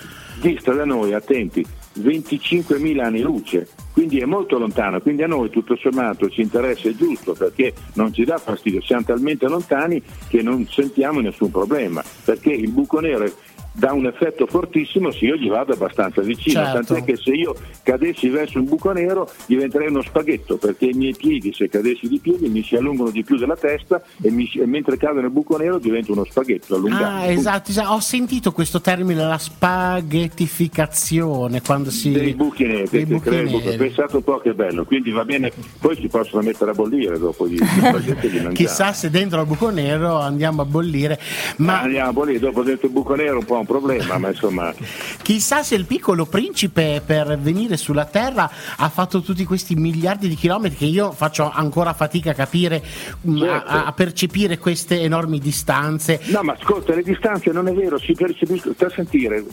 dista 0.40 0.72
da 0.72 0.84
noi, 0.84 1.12
attenti, 1.12 1.64
25.000 2.00 2.98
anni 3.00 3.20
luce, 3.20 3.68
quindi 3.92 4.18
è 4.18 4.24
molto 4.24 4.58
lontano, 4.58 5.00
quindi 5.00 5.22
a 5.22 5.28
noi 5.28 5.50
tutto 5.50 5.76
sommato 5.76 6.28
ci 6.28 6.40
interessa 6.42 6.88
è 6.88 6.94
giusto 6.94 7.32
perché 7.32 7.72
non 7.94 8.12
ci 8.12 8.24
dà 8.24 8.38
fastidio, 8.38 8.82
siamo 8.82 9.04
talmente 9.04 9.46
lontani 9.46 10.02
che 10.28 10.42
non 10.42 10.66
sentiamo 10.68 11.20
nessun 11.20 11.50
problema, 11.50 12.02
perché 12.24 12.50
il 12.50 12.70
buco 12.70 12.98
nero 12.98 13.32
dà 13.76 13.92
un 13.92 14.06
effetto 14.06 14.46
fortissimo 14.46 15.10
se 15.10 15.24
io 15.24 15.34
gli 15.36 15.48
vado 15.48 15.72
abbastanza 15.72 16.20
vicino, 16.22 16.62
Certo. 16.62 16.94
tant'è 16.94 17.02
che 17.04 17.16
se 17.16 17.32
io 17.32 17.56
cadessi 17.82 18.28
verso 18.28 18.60
un 18.60 18.66
buco 18.66 18.92
nero 18.92 19.28
diventerei 19.46 19.88
uno 19.88 20.00
spaghetto 20.02 20.58
perché 20.58 20.84
i 20.86 20.92
miei 20.92 21.12
piedi 21.16 21.52
se 21.52 21.68
cadessi 21.68 22.06
di 22.06 22.20
piedi 22.20 22.48
mi 22.48 22.62
si 22.62 22.76
allungano 22.76 23.10
di 23.10 23.24
più 23.24 23.36
della 23.36 23.56
testa 23.56 24.00
e, 24.22 24.30
mi 24.30 24.48
e 24.54 24.64
mentre 24.66 24.96
cado 24.96 25.20
nel 25.20 25.30
buco 25.30 25.56
nero 25.56 25.78
divento 25.78 26.12
uno 26.12 26.22
spaghetto 26.24 26.76
allungato. 26.76 27.04
Ah, 27.04 27.26
esatto, 27.26 27.70
esatto. 27.70 27.90
ho 27.90 27.98
sentito 28.00 28.52
questo 28.52 28.80
termine, 28.80 29.24
la 29.24 29.38
spaghettificazione, 29.38 31.60
quando 31.60 31.90
si... 31.90 32.12
dei 32.12 32.34
buchi 32.34 32.64
neri, 32.64 32.86
dei 32.88 33.06
buchi 33.06 33.30
neri. 33.30 33.76
pensate 33.76 34.14
un 34.16 34.22
po' 34.22 34.38
che 34.38 34.54
bello 34.54 34.84
quindi 34.84 35.10
va 35.10 35.24
bene 35.24 35.50
poi 35.80 35.96
si 35.96 36.06
possono 36.06 36.42
mettere 36.42 36.70
a 36.70 36.74
bollire 36.74 37.18
dopo 37.18 37.44
mangiare. 37.48 38.52
Chissà 38.52 38.92
se 38.92 39.10
dentro 39.10 39.40
al 39.40 39.46
buco 39.46 39.70
nero 39.70 40.20
andiamo 40.20 40.62
a 40.62 40.64
bollire, 40.64 41.18
Ma 41.56 41.80
andiamo 41.80 42.10
a 42.10 42.12
bollire 42.12 42.38
dopo 42.38 42.62
dentro 42.62 42.86
il 42.86 42.92
buco 42.92 43.16
nero 43.16 43.38
un 43.38 43.44
po' 43.44 43.62
un 43.64 43.66
problema 43.66 44.18
ma 44.18 44.28
insomma 44.28 44.72
chissà 45.22 45.62
se 45.62 45.74
il 45.74 45.86
piccolo 45.86 46.26
principe 46.26 47.02
per 47.04 47.38
venire 47.38 47.76
sulla 47.76 48.04
Terra 48.04 48.50
ha 48.76 48.88
fatto 48.88 49.22
tutti 49.22 49.44
questi 49.44 49.74
miliardi 49.74 50.28
di 50.28 50.34
chilometri 50.34 50.76
che 50.76 50.84
io 50.84 51.10
faccio 51.12 51.50
ancora 51.50 51.92
fatica 51.94 52.30
a 52.30 52.34
capire, 52.34 52.82
mh, 53.22 53.38
Certo. 53.38 53.70
a, 53.70 53.84
a 53.86 53.92
percepire 53.92 54.58
queste 54.58 55.00
enormi 55.00 55.38
distanze. 55.38 56.20
No, 56.26 56.42
ma 56.42 56.56
ascolta, 56.58 56.94
le 56.94 57.02
distanze 57.02 57.50
non 57.52 57.66
è 57.68 57.72
vero, 57.72 57.98
si 57.98 58.12
percepiscono, 58.12 58.74
sta 58.74 58.86
a 58.86 58.90
sentire, 58.90 59.44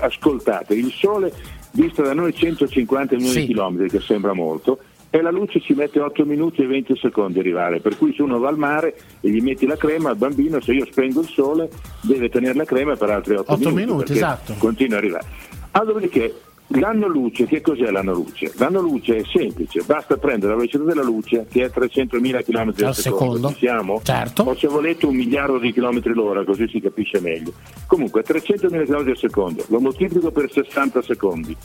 ascoltate, 0.00 0.74
il 0.74 0.92
Sole 0.92 1.32
dista 1.70 2.02
da 2.02 2.14
noi 2.14 2.34
150 2.34 3.14
milioni 3.16 3.32
Sì. 3.34 3.40
di 3.40 3.46
chilometri, 3.46 3.90
che 3.90 4.00
sembra 4.00 4.32
molto, 4.32 4.78
e 5.16 5.22
la 5.22 5.30
luce 5.30 5.60
ci 5.60 5.74
mette 5.74 6.00
8 6.00 6.24
minuti 6.24 6.60
e 6.62 6.66
20 6.66 6.96
secondi 6.96 7.38
a 7.38 7.40
arrivare, 7.40 7.78
per 7.78 7.96
cui 7.96 8.12
se 8.12 8.22
uno 8.22 8.40
va 8.40 8.48
al 8.48 8.58
mare 8.58 8.96
e 9.20 9.30
gli 9.30 9.40
metti 9.40 9.64
la 9.64 9.76
crema 9.76 10.10
al 10.10 10.16
bambino, 10.16 10.60
se 10.60 10.72
io 10.72 10.84
spengo 10.86 11.20
il 11.20 11.28
Sole, 11.28 11.68
deve 12.00 12.28
tenere 12.28 12.54
la 12.54 12.64
crema 12.64 12.96
per 12.96 13.10
altri 13.10 13.36
8, 13.36 13.52
Otto 13.52 13.68
minuti, 13.68 13.80
minuti, 13.80 14.12
esatto. 14.12 14.56
Continua 14.58 14.96
a 14.96 14.98
arrivare. 14.98 15.26
Ah, 15.70 15.84
dopodiché, 15.84 16.34
l'anno 16.66 17.06
luce, 17.06 17.46
che 17.46 17.60
cos'è 17.60 17.92
l'anno 17.92 18.12
luce? 18.12 18.52
L'anno 18.56 18.80
luce 18.80 19.18
è 19.18 19.22
semplice, 19.24 19.82
basta 19.86 20.16
prendere 20.16 20.50
la 20.50 20.56
velocità 20.58 20.82
della 20.82 21.04
luce, 21.04 21.46
che 21.48 21.62
è 21.62 21.70
300.000 21.72 22.42
km 22.42 22.74
al 22.78 22.84
Al 22.86 22.94
secondo. 22.96 23.48
Ci 23.50 23.58
siamo? 23.58 24.00
Certo. 24.02 24.42
O 24.42 24.56
se 24.56 24.66
volete 24.66 25.06
un 25.06 25.14
miliardo 25.14 25.58
di 25.58 25.72
chilometri 25.72 26.12
l'ora, 26.12 26.44
così 26.44 26.66
si 26.66 26.80
capisce 26.80 27.20
meglio. 27.20 27.52
Comunque 27.86 28.24
300.000 28.24 28.84
km 28.84 29.10
al 29.10 29.16
secondo, 29.16 29.64
lo 29.68 29.78
moltiplico 29.78 30.32
per 30.32 30.50
60 30.50 31.02
secondi, 31.02 31.56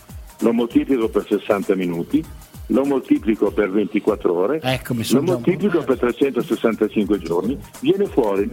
lo 0.41 0.53
moltiplico 0.53 1.09
per 1.09 1.25
60 1.27 1.73
minuti, 1.73 2.23
lo 2.71 2.85
moltiplico 2.85 3.51
per 3.51 3.69
24 3.71 4.33
ore, 4.33 4.59
Ecco, 4.61 4.93
lo 5.11 5.21
moltiplico 5.21 5.79
per 5.83 5.97
365 5.97 7.19
giorni, 7.19 7.57
viene 7.81 8.05
fuori 8.05 8.47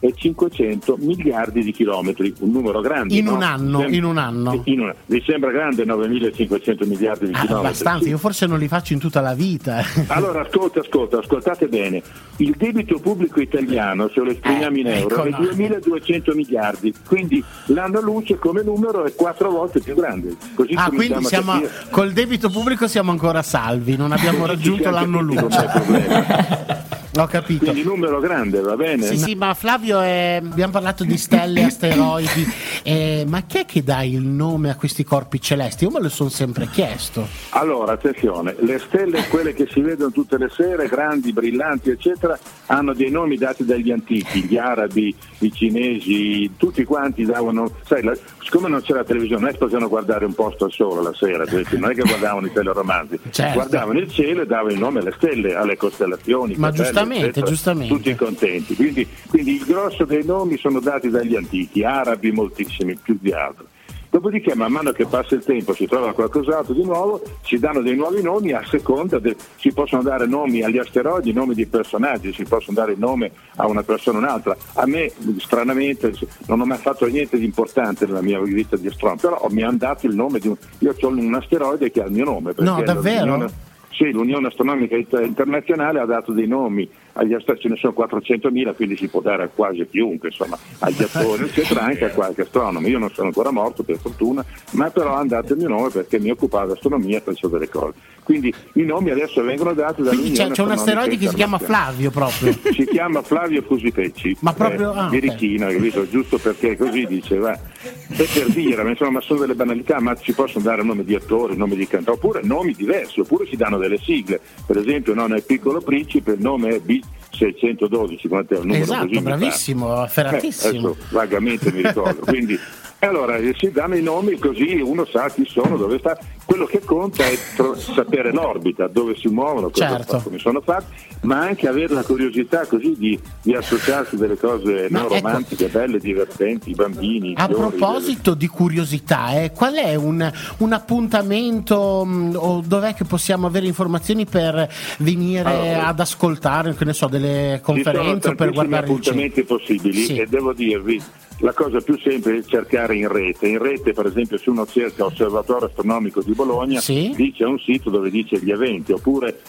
9.500 0.00 0.94
miliardi 0.98 1.62
di 1.62 1.72
chilometri, 1.72 2.34
un 2.40 2.50
numero 2.50 2.80
grande. 2.80 3.14
In 3.14 3.24
no? 3.24 3.34
un 3.34 3.42
anno, 3.42 3.80
Sem- 3.80 3.94
in 3.94 4.04
un 4.04 4.18
anno. 4.18 4.60
in 4.64 4.80
un- 4.80 4.94
vi 5.06 5.22
sembra 5.26 5.50
grande 5.50 5.84
9.500 5.84 6.86
miliardi 6.86 7.26
di 7.26 7.32
Ah, 7.32 7.40
chilometri? 7.40 7.54
abbastanza, 7.66 8.04
Sì. 8.04 8.10
io 8.10 8.18
forse 8.18 8.46
non 8.46 8.58
li 8.58 8.68
faccio 8.68 8.92
in 8.92 8.98
tutta 8.98 9.20
la 9.20 9.34
vita. 9.34 9.82
Allora 10.08 10.40
ascolta, 10.42 10.80
ascolta, 10.80 11.18
ascoltate 11.18 11.68
bene. 11.68 12.02
Il 12.36 12.54
debito 12.56 12.98
pubblico 12.98 13.40
italiano, 13.40 14.08
se 14.12 14.20
lo 14.20 14.30
esprimiamo 14.30 14.76
Eh, 14.76 14.80
in 14.80 14.86
euro, 14.88 15.24
ecco, 15.24 15.24
è 15.24 15.30
no. 15.30 15.38
2200 15.46 16.34
miliardi, 16.34 16.92
quindi 17.06 17.42
l'anno 17.66 18.00
luce 18.00 18.36
come 18.36 18.62
numero 18.62 19.04
è 19.04 19.14
quattro 19.14 19.50
volte 19.50 19.80
più 19.80 19.94
grande. 19.94 20.34
Così 20.54 20.74
Ah, 20.74 20.88
quindi 20.88 21.14
a 21.14 21.20
siamo, 21.22 21.52
capire- 21.52 21.70
col 21.90 22.12
debito 22.12 22.50
pubblico 22.50 22.86
siamo 22.86 23.10
ancora 23.10 23.20
salvi, 23.42 23.96
non 23.96 24.12
abbiamo 24.12 24.44
raggiunto 24.46 24.90
l'anno 24.90 25.20
luce. 25.20 27.00
Ho 27.18 27.26
capito. 27.26 27.64
Quindi 27.64 27.82
numero 27.82 28.20
grande, 28.20 28.60
va 28.60 28.74
bene? 28.74 29.04
Sì, 29.04 29.18
sì, 29.18 29.34
ma 29.34 29.52
Flavio, 29.52 30.00
eh, 30.00 30.40
abbiamo 30.42 30.72
parlato 30.72 31.04
di 31.04 31.18
stelle, 31.18 31.64
asteroidi, 31.64 32.50
eh, 32.82 33.24
ma 33.28 33.42
chi 33.42 33.58
è 33.58 33.64
che 33.66 33.82
dà 33.82 34.02
il 34.02 34.22
nome 34.22 34.70
a 34.70 34.76
questi 34.76 35.04
corpi 35.04 35.38
celesti? 35.40 35.84
Io 35.84 35.90
me 35.90 36.00
lo 36.00 36.08
sono 36.08 36.30
sempre 36.30 36.68
chiesto. 36.68 37.26
Allora, 37.50 37.92
attenzione, 37.92 38.54
le 38.60 38.78
stelle, 38.78 39.26
quelle 39.28 39.52
che 39.52 39.66
si 39.70 39.80
vedono 39.82 40.10
tutte 40.10 40.38
le 40.38 40.48
sere, 40.48 40.88
grandi, 40.88 41.32
brillanti, 41.34 41.90
eccetera, 41.90 42.38
hanto 42.66 42.94
dei 42.94 43.10
nomi 43.10 43.36
dati 43.36 43.64
dagli 43.64 43.90
antichi, 43.90 44.44
gli 44.44 44.56
arabi, 44.56 45.14
i 45.40 45.52
cinesi, 45.52 46.52
tutti 46.56 46.82
quanti 46.84 47.24
davano, 47.26 47.70
sai, 47.84 48.02
la- 48.04 48.16
siccome 48.42 48.68
non 48.68 48.80
c'era 48.80 49.00
la 49.00 49.04
televisione, 49.04 49.40
non 49.42 49.50
è 49.50 49.52
che 49.52 49.58
potevano 49.58 49.88
guardare 49.88 50.24
un 50.24 50.34
posto 50.34 50.64
al 50.64 50.72
sole 50.72 51.02
la 51.02 51.12
sera, 51.14 51.44
non 51.76 51.90
è 51.90 51.94
che 51.94 52.02
guardavano 52.02 52.46
i 52.46 52.52
teleromanzi, 52.54 53.18
Certo. 53.30 53.52
guardavano 53.54 53.98
il 53.98 54.10
cielo 54.10 54.40
e 54.42 54.46
davano 54.46 54.70
il 54.70 54.78
nome 54.78 55.00
alle 55.00 55.12
stelle, 55.16 55.54
alle 55.54 55.76
costellazioni. 55.76 56.54
Ma 56.56 56.72
fratelli, 56.72 56.88
giustamente, 57.02 57.24
eccetera, 57.26 57.46
giustamente. 57.46 57.94
Tutti 57.94 58.14
contenti, 58.14 58.74
quindi, 58.74 59.08
quindi 59.28 59.54
il 59.56 59.64
grosso 59.64 60.04
dei 60.04 60.24
nomi 60.24 60.56
sono 60.56 60.80
dati 60.80 61.08
dagli 61.08 61.36
antichi, 61.36 61.84
arabi 61.84 62.32
moltissimi, 62.32 62.96
più 62.96 63.18
di 63.20 63.32
altri. 63.32 63.66
Dopodiché, 64.12 64.54
man 64.54 64.70
mano 64.70 64.92
che 64.92 65.06
passa 65.06 65.34
il 65.34 65.42
tempo, 65.42 65.72
si 65.72 65.86
trova 65.86 66.12
qualcos'altro 66.12 66.74
di 66.74 66.84
nuovo, 66.84 67.22
si 67.42 67.58
danno 67.58 67.80
dei 67.80 67.96
nuovi 67.96 68.20
nomi 68.20 68.52
a 68.52 68.62
seconda, 68.68 69.18
de- 69.18 69.34
si 69.56 69.72
possono 69.72 70.02
dare 70.02 70.26
nomi 70.26 70.62
agli 70.62 70.76
asteroidi, 70.76 71.32
nomi 71.32 71.54
di 71.54 71.64
personaggi, 71.64 72.30
si 72.34 72.44
possono 72.44 72.76
dare 72.76 72.92
il 72.92 72.98
nome 72.98 73.32
a 73.56 73.66
una 73.66 73.82
persona 73.82 74.18
o 74.18 74.20
un'altra. 74.20 74.54
A 74.74 74.86
me, 74.86 75.10
stranamente, 75.38 76.12
non 76.44 76.60
ho 76.60 76.66
mai 76.66 76.76
fatto 76.76 77.06
niente 77.06 77.38
di 77.38 77.46
importante 77.46 78.04
nella 78.04 78.20
mia 78.20 78.38
vita 78.42 78.76
di 78.76 78.88
astronomo, 78.88 79.18
però 79.18 79.46
mi 79.48 79.62
hanno 79.62 79.78
dato 79.78 80.06
il 80.06 80.14
nome 80.14 80.40
di 80.40 80.48
un... 80.48 80.56
Io 80.80 80.94
ho 81.00 81.08
un 81.08 81.34
asteroide 81.34 81.90
che 81.90 82.02
ha 82.02 82.04
il 82.04 82.12
mio 82.12 82.24
nome. 82.24 82.52
No, 82.58 82.82
davvero? 82.82 83.50
Sì, 83.92 84.10
l'Unione 84.10 84.48
Astronomica 84.48 84.96
Inter- 84.96 85.24
Internazionale 85.24 86.00
ha 86.00 86.06
dato 86.06 86.32
dei 86.32 86.46
nomi 86.46 86.88
agli 87.14 87.34
astatori 87.34 87.60
ce 87.60 87.68
ne 87.68 87.76
sono 87.76 87.94
400.000, 87.96 88.74
quindi 88.74 88.96
si 88.96 89.08
può 89.08 89.20
dare 89.20 89.44
a 89.44 89.48
quasi 89.48 89.86
chiunque, 89.88 90.28
insomma, 90.28 90.58
agli 90.78 91.02
attori, 91.02 91.44
eccetera, 91.44 91.82
anche 91.82 92.04
a 92.06 92.10
qualche 92.10 92.42
astronomo. 92.42 92.86
Io 92.86 92.98
non 92.98 93.10
sono 93.10 93.28
ancora 93.28 93.50
morto, 93.50 93.82
per 93.82 93.98
fortuna, 93.98 94.44
ma 94.72 94.90
però 94.90 95.14
andate 95.14 95.52
il 95.52 95.58
mio 95.58 95.68
nome 95.68 95.90
perché 95.90 96.18
mi 96.18 96.30
occupavo 96.30 96.66
di 96.66 96.72
astronomia 96.72 97.18
e 97.18 97.20
pensato 97.20 97.48
delle 97.48 97.68
cose. 97.68 97.94
Quindi 98.22 98.54
i 98.74 98.82
nomi 98.82 99.10
adesso 99.10 99.42
vengono 99.42 99.72
dati 99.72 100.02
da 100.02 100.10
Quindi 100.10 100.32
c'è, 100.32 100.48
c'è 100.50 100.62
un 100.62 100.70
asteroide 100.70 101.16
che 101.16 101.28
si 101.28 101.34
chiama 101.34 101.58
Flavio 101.58 102.10
proprio. 102.10 102.52
si 102.72 102.86
chiama 102.86 103.20
Flavio 103.22 103.62
Fusipecci, 103.62 104.36
ma 104.40 104.52
eh, 104.52 104.54
proprio 104.54 104.94
eh, 104.94 104.98
ah, 104.98 105.08
birichino, 105.08 105.66
capito? 105.68 106.08
giusto 106.08 106.38
perché 106.38 106.76
così 106.76 107.04
diceva. 107.06 107.52
E 107.52 108.28
per 108.32 108.46
dire, 108.50 108.82
ma, 108.82 108.90
insomma, 108.90 109.10
ma 109.12 109.20
sono 109.20 109.40
delle 109.40 109.54
banalità, 109.54 110.00
ma 110.00 110.14
ci 110.14 110.32
possono 110.32 110.62
dare 110.62 110.82
nomi 110.82 111.04
di 111.04 111.14
attori, 111.14 111.56
nomi 111.56 111.74
di 111.74 111.86
cantante, 111.86 112.10
oppure 112.10 112.42
nomi 112.44 112.74
diversi, 112.74 113.20
oppure 113.20 113.46
si 113.46 113.56
danno 113.56 113.78
delle 113.78 113.98
sigle. 113.98 114.40
Per 114.64 114.76
esempio, 114.76 115.14
no, 115.14 115.26
nel 115.26 115.42
piccolo 115.42 115.80
principe 115.80 116.32
il 116.32 116.40
nome 116.40 116.76
è 116.76 116.78
Big 116.78 117.01
cioè, 117.32 117.54
612, 117.58 118.28
quant'è 118.28 118.58
un 118.58 118.66
numero 118.66 118.82
esatto, 118.82 119.20
bravissimo, 119.20 119.94
afferratissimo. 119.94 120.90
Eh, 120.90 120.96
vagamente 121.10 121.72
mi 121.72 121.82
ricordo, 121.82 122.20
quindi 122.26 122.58
allora 123.06 123.36
eh, 123.36 123.54
si 123.58 123.70
danno 123.70 123.96
i 123.96 124.02
nomi 124.02 124.38
così 124.38 124.80
uno 124.80 125.04
sa 125.04 125.28
chi 125.28 125.44
sono, 125.46 125.76
dove 125.76 125.98
sta. 125.98 126.16
Quello 126.44 126.66
che 126.66 126.80
conta 126.84 127.24
è 127.24 127.36
tro- 127.56 127.74
sapere 127.76 128.30
l'orbita, 128.32 128.86
dove 128.86 129.16
si 129.16 129.28
muovono, 129.28 129.70
cosa 129.70 129.88
Certo. 129.88 130.18
fa- 130.18 130.22
come 130.24 130.38
sono 130.38 130.60
fatti, 130.60 130.92
ma 131.22 131.40
anche 131.40 131.66
avere 131.66 131.94
la 131.94 132.02
curiosità 132.02 132.66
così 132.66 132.94
di, 132.96 133.18
di 133.42 133.54
associarsi 133.54 134.16
delle 134.16 134.36
cose 134.36 134.88
non 134.90 135.04
ecco- 135.04 135.14
romantiche, 135.14 135.68
belle, 135.68 135.98
divertenti, 135.98 136.70
i 136.70 136.74
bambini. 136.74 137.32
A 137.36 137.46
fiori, 137.46 137.76
proposito 137.76 138.34
di 138.34 138.46
curiosità, 138.48 139.40
eh, 139.40 139.50
qual 139.52 139.74
è 139.74 139.94
un, 139.94 140.30
un 140.58 140.72
appuntamento 140.72 142.04
mh, 142.04 142.32
o 142.36 142.62
dov'è 142.64 142.94
che 142.94 143.04
possiamo 143.04 143.46
avere 143.46 143.66
informazioni 143.66 144.26
per 144.26 144.68
venire 144.98 145.48
Allora. 145.48 145.86
ad 145.86 146.00
ascoltare, 146.00 146.74
che 146.74 146.84
ne 146.84 146.92
so, 146.92 147.06
delle 147.06 147.60
Ci 147.64 147.64
sono 147.64 147.82
conferenze 147.82 148.28
o 148.28 148.34
per 148.34 148.50
guardare 148.52 148.86
il 148.86 149.00
cielo? 149.02 149.16
appuntamenti 149.20 149.42
possibili 149.44 150.04
Sì. 150.04 150.16
e 150.18 150.26
devo 150.26 150.52
dirvi 150.52 151.00
la 151.42 151.52
cosa 151.52 151.80
più 151.80 151.98
semplice 151.98 152.38
è 152.38 152.44
cercare 152.44 152.96
in 152.96 153.08
rete. 153.08 153.48
In 153.48 153.58
rete, 153.58 153.92
per 153.92 154.06
esempio, 154.06 154.38
se 154.38 154.48
uno 154.50 154.64
cerca 154.66 155.04
Osservatorio 155.04 155.66
Astronomico 155.66 156.22
di 156.22 156.32
Bologna, 156.32 156.80
Sì. 156.80 157.12
dice 157.16 157.44
un 157.44 157.58
sito 157.58 157.90
dove 157.90 158.10
dice 158.10 158.38
gli 158.38 158.50
eventi, 158.50 158.92
oppure 158.92 159.40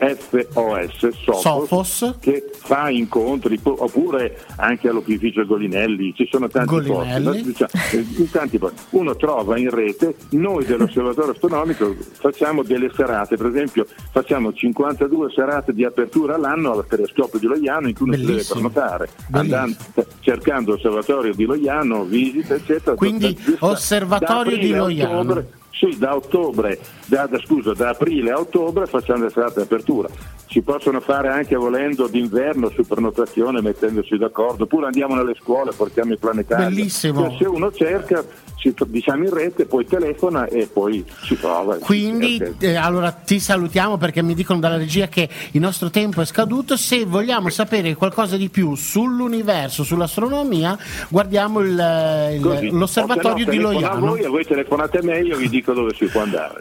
Sophos, 0.00 1.08
S-O-F-O-S, 1.10 1.40
Sophos. 1.40 2.16
che 2.20 2.50
fa 2.54 2.88
incontri, 2.88 3.58
oppure 3.62 4.38
anche 4.56 4.88
all'opificio 4.88 5.44
Golinelli, 5.44 6.14
ci 6.14 6.26
sono 6.30 6.48
tanti 6.48 6.68
Golinelli. 6.68 7.24
posti. 7.24 7.42
diciamo, 7.42 7.70
eh, 7.92 8.30
tanti 8.30 8.58
posti. 8.58 8.82
Uno 8.90 9.14
trova 9.16 9.58
in 9.58 9.70
rete, 9.70 10.14
noi 10.30 10.64
dell'Osservatorio 10.64 11.32
Astronomico 11.32 11.94
facciamo 12.12 12.62
delle 12.62 12.90
serate, 12.94 13.36
per 13.36 13.46
esempio 13.46 13.86
facciamo 14.10 14.52
52 14.52 15.30
serate 15.34 15.72
di 15.74 15.84
apertura 15.84 16.34
all'anno 16.36 16.72
al 16.72 16.86
telescopio 16.86 17.38
di 17.38 17.46
Loiano 17.46 17.88
in 17.88 17.94
cui 17.94 18.06
uno 18.08 18.16
si 18.16 18.24
deve 18.24 18.44
prenotare, 18.48 19.08
andando, 19.32 19.76
cercando 20.20 20.74
Osservatorio 20.74 21.34
di 21.34 21.44
Loiano, 21.44 22.04
visite, 22.04 22.54
eccetera. 22.54 22.96
Quindi, 22.96 23.36
Osservatorio 23.58 24.56
di 24.56 24.70
Loiano. 24.70 25.18
ottobre, 25.18 25.48
sì, 25.70 25.96
da 25.98 26.14
ottobre, 26.14 26.78
da, 27.06 27.26
da- 27.26 27.38
scusa, 27.38 27.72
da 27.74 27.90
aprile 27.90 28.30
a 28.30 28.38
ottobre 28.38 28.86
facciamo 28.86 29.24
le 29.24 29.30
serate 29.30 29.54
di 29.56 29.62
apertura. 29.62 30.08
Si 30.46 30.62
possono 30.62 31.00
fare 31.00 31.28
anche 31.28 31.54
volendo 31.54 32.08
d'inverno 32.08 32.70
su 32.70 32.82
prenotazione 32.82 33.62
mettendosi 33.62 34.16
d'accordo, 34.16 34.64
oppure 34.64 34.86
andiamo 34.86 35.14
nelle 35.14 35.34
scuole, 35.40 35.72
portiamo 35.72 36.12
i 36.12 36.16
planetari. 36.16 36.74
Bellissimo. 36.74 37.28
Cioè, 37.28 37.36
se 37.38 37.44
uno 37.46 37.72
cerca, 37.72 38.24
si, 38.60 38.74
diciamo 38.86 39.24
in 39.24 39.32
rete, 39.34 39.64
poi 39.64 39.84
telefona 39.86 40.46
e 40.46 40.68
poi 40.72 41.04
si 41.24 41.36
trova. 41.38 41.76
Quindi, 41.78 42.40
eh, 42.60 42.74
allora 42.76 43.10
ti 43.12 43.38
salutiamo 43.40 43.96
perché 43.96 44.22
mi 44.22 44.34
dicono 44.34 44.58
dalla 44.60 44.76
regia 44.76 45.08
che 45.08 45.28
il 45.52 45.60
nostro 45.60 45.90
tempo 45.90 46.20
è 46.20 46.24
scaduto. 46.24 46.76
Se 46.76 47.04
vogliamo 47.04 47.48
sapere 47.48 47.94
qualcosa 47.94 48.36
di 48.36 48.48
più 48.48 48.74
sull'universo, 48.74 49.82
sull'astronomia, 49.82 50.76
guardiamo 51.08 51.60
il- 51.60 52.30
il- 52.34 52.40
Così. 52.40 52.68
l'osservatorio 52.70 53.44
di 53.46 53.58
no, 53.58 53.68
a 53.68 53.72
Loiano. 53.72 54.06
voi, 54.06 54.20
e 54.20 54.26
voi 54.28 54.44
telefonate 54.44 54.98
a 54.98 55.02
me 55.02 55.18
e 55.18 55.22
io 55.24 55.36
vi 55.36 55.48
dico 55.48 55.72
dove 55.72 55.94
si 55.94 56.06
può 56.06 56.22
andare. 56.22 56.60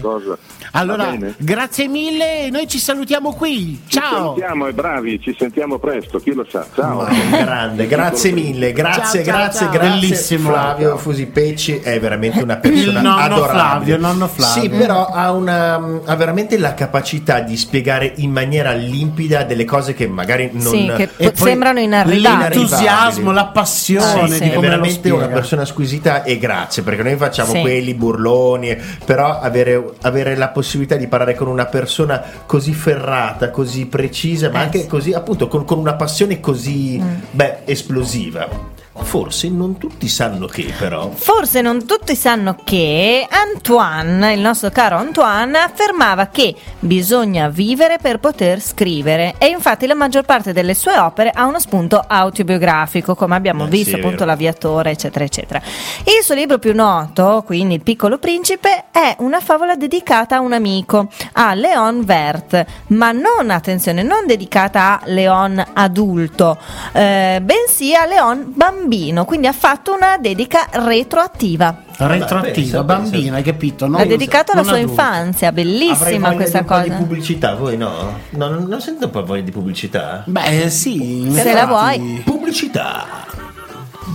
Cosa. 0.00 0.28
Va 0.30 0.36
Allora, 0.72 1.16
grazie 1.36 1.88
mille, 1.88 2.48
noi 2.50 2.66
ci 2.68 2.78
salutiamo 2.78 3.32
qui. 3.34 3.80
Ci 3.86 3.98
Ciao. 3.98 4.12
salutiamo 4.14 4.66
e 4.68 4.72
bravi, 4.72 5.20
ci 5.20 5.34
sentiamo 5.38 5.78
presto, 5.78 6.18
chi 6.18 6.32
lo 6.32 6.46
sa. 6.48 6.66
Ciao. 6.74 7.02
Ma 7.02 7.08
grande, 7.42 7.86
grazie 7.86 8.30
mille, 8.32 8.72
grazie, 8.72 9.22
Ciao, 9.22 9.24
ciao, 9.24 9.40
grazie, 9.42 9.60
ciao. 9.66 9.70
grazie. 9.70 9.90
Bellissimo. 10.00 10.48
Flavio 10.50 10.96
Fusipecci 11.10 11.80
è 11.80 11.98
veramente 11.98 12.40
una 12.40 12.56
persona 12.56 12.98
Il 13.00 13.04
nonno 13.04 13.16
adorabile. 13.16 13.48
Flavio, 13.58 13.94
il 13.96 14.00
nonno 14.00 14.28
Flavio. 14.28 14.62
Sì, 14.62 14.68
però 14.68 15.06
ha, 15.06 15.32
una, 15.32 15.74
ha 16.04 16.14
veramente 16.14 16.56
la 16.56 16.74
capacità 16.74 17.40
di 17.40 17.56
spiegare 17.56 18.12
in 18.16 18.30
maniera 18.30 18.72
limpida 18.72 19.42
delle 19.42 19.64
cose 19.64 19.92
che 19.92 20.06
magari 20.06 20.50
non 20.52 20.72
Sì, 20.72 20.92
che 20.96 21.08
po- 21.08 21.24
poi 21.24 21.32
sembrano 21.34 21.80
inarrivabili. 21.80 22.54
L'entusiasmo, 22.54 23.32
la 23.32 23.46
passione 23.46 24.28
Sì, 24.28 24.34
sì. 24.34 24.40
di 24.42 24.48
è 24.50 24.54
come 24.54 24.66
lo 24.68 24.72
veramente 24.72 25.10
una 25.10 25.26
persona 25.26 25.64
squisita 25.64 26.22
e 26.22 26.38
grazie 26.38 26.82
perché 26.84 27.02
noi 27.02 27.16
facciamo 27.16 27.52
Sì. 27.54 27.60
quelli 27.60 27.94
burloni 27.94 28.76
però 29.04 29.40
avere, 29.40 29.82
avere 30.02 30.36
la 30.36 30.48
possibilità 30.48 30.94
di 30.96 31.08
parlare 31.08 31.34
con 31.34 31.48
una 31.48 31.66
persona 31.66 32.22
così 32.46 32.72
ferrata 32.72 33.50
così 33.50 33.86
precisa 33.86 34.48
ma 34.50 34.60
Eh, 34.60 34.62
anche 34.62 34.80
sì. 34.82 34.86
così 34.86 35.12
appunto 35.12 35.48
con, 35.48 35.64
con 35.64 35.78
una 35.78 35.94
passione 35.94 36.38
così 36.40 36.98
Mm. 37.00 37.14
beh 37.32 37.58
esplosiva 37.64 38.78
forse 38.92 39.48
non 39.48 39.78
tutti 39.78 40.08
sanno 40.08 40.46
che 40.46 40.72
però. 40.78 41.10
Forse 41.10 41.60
non 41.62 41.84
tutti 41.86 42.14
sanno 42.14 42.56
che 42.62 43.26
Antoine, 43.28 44.32
il 44.34 44.40
nostro 44.40 44.70
caro 44.70 44.96
Antoine, 44.96 45.58
affermava 45.58 46.26
che 46.26 46.54
bisogna 46.78 47.48
vivere 47.48 47.98
per 48.00 48.18
poter 48.18 48.60
scrivere. 48.60 49.34
E 49.38 49.46
infatti 49.46 49.86
la 49.86 49.94
maggior 49.94 50.24
parte 50.24 50.52
delle 50.52 50.74
sue 50.74 50.96
opere 50.98 51.30
ha 51.30 51.46
uno 51.46 51.58
spunto 51.58 52.02
autobiografico, 52.06 53.14
come 53.14 53.34
abbiamo 53.34 53.64
Eh, 53.64 53.68
visto 53.68 53.90
sì, 53.90 53.96
appunto 53.96 54.24
l'aviatore, 54.24 54.90
eccetera, 54.90 55.24
eccetera. 55.24 55.60
Il 56.04 56.22
suo 56.22 56.34
libro 56.34 56.58
più 56.58 56.74
noto, 56.74 57.42
quindi 57.46 57.74
Il 57.74 57.82
piccolo 57.82 58.18
principe, 58.18 58.84
è 58.90 59.16
una 59.20 59.40
favola 59.40 59.74
dedicata 59.74 60.36
a 60.36 60.40
un 60.40 60.52
amico, 60.52 61.08
a 61.32 61.54
Leon 61.54 62.04
Vert, 62.04 62.64
ma 62.88 63.10
non, 63.12 63.50
attenzione, 63.50 64.02
non 64.02 64.26
dedicata 64.26 65.00
a 65.00 65.02
Leon 65.06 65.64
adulto, 65.72 66.58
eh, 66.92 67.40
bensì 67.42 67.94
a 67.94 68.04
Leon 68.04 68.52
bambino, 68.54 68.88
quindi 69.24 69.46
ha 69.46 69.52
fatto 69.52 69.94
una 69.94 70.16
dedica 70.18 70.66
retroattiva. 70.72 71.82
Retroattiva, 71.96 72.82
bambina, 72.82 73.36
hai 73.36 73.42
capito? 73.42 73.86
Non- 73.86 74.00
L'ha 74.00 74.06
dedicato 74.06 74.52
alla 74.52 74.62
sua 74.62 74.74
adulto. 74.76 74.90
infanzia, 74.92 75.52
bellissima 75.52 76.32
questa 76.32 76.58
di 76.60 76.64
un 76.64 76.70
po' 76.70 76.74
cosa. 76.74 76.82
di 76.88 76.94
pubblicità 77.04 77.54
voi 77.54 77.76
no? 77.76 78.18
no 78.30 78.48
non, 78.48 78.64
non 78.64 78.80
sento 78.80 79.04
un 79.04 79.10
po' 79.10 79.24
voglia 79.24 79.42
di 79.42 79.50
pubblicità 79.50 80.22
Beh, 80.26 80.70
sì. 80.70 81.30
Se 81.32 81.52
la 81.52 81.66
vuoi. 81.66 82.22
pubblicità 82.24 83.06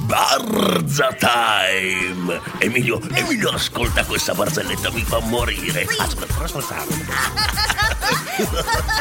Barza 0.05 1.09
time! 1.17 2.39
Emilio, 2.59 3.01
Emilio, 3.13 3.49
ascolta 3.49 4.05
questa 4.05 4.35
barzelletta, 4.35 4.91
mi 4.91 5.03
fa 5.03 5.19
morire. 5.19 5.87
Aspetta, 5.97 6.43
ascoltare. 6.43 6.85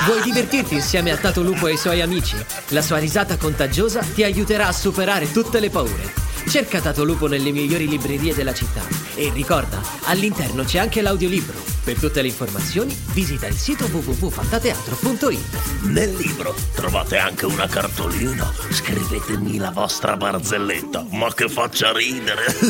Vuoi 0.07 0.23
divertirti 0.23 0.75
insieme 0.75 1.11
a 1.11 1.19
Tato 1.19 1.43
Lupo 1.43 1.67
e 1.67 1.75
i 1.75 1.77
suoi 1.77 2.01
amici? 2.01 2.43
La 2.69 2.81
sua 2.81 2.97
risata 2.97 3.37
contagiosa 3.37 4.01
ti 4.01 4.23
aiuterà 4.23 4.69
a 4.69 4.73
superare 4.73 5.31
tutte 5.31 5.61
le 5.61 5.69
paure. 5.69 6.34
Cerca 6.49 6.81
Tato 6.81 7.05
Lupo 7.05 7.27
nelle 7.27 7.51
migliori 7.51 7.89
librerie 7.89 8.33
della 8.35 8.55
città 8.55 8.81
e 9.17 9.31
ricorda, 9.35 9.81
all'interno 10.05 10.63
c'è 10.65 10.79
anche 10.79 11.03
l'audiolibro. 11.03 11.73
Per 11.85 11.99
tutte 11.99 12.23
le 12.23 12.29
informazioni 12.29 12.97
visita 13.13 13.47
il 13.47 13.55
sito 13.55 13.85
www.fantateatro.it. 13.87 15.83
Nel 15.83 16.15
libro 16.15 16.55
trovate 16.75 17.19
anche 17.19 17.45
una 17.45 17.67
cartolina. 17.67 18.51
Scrivetemi 18.71 19.59
la 19.59 19.71
vostra 19.71 20.17
barzelletta, 20.17 21.05
ma 21.11 21.31
che 21.35 21.49
faccia 21.49 21.93
ridere. 21.93 22.43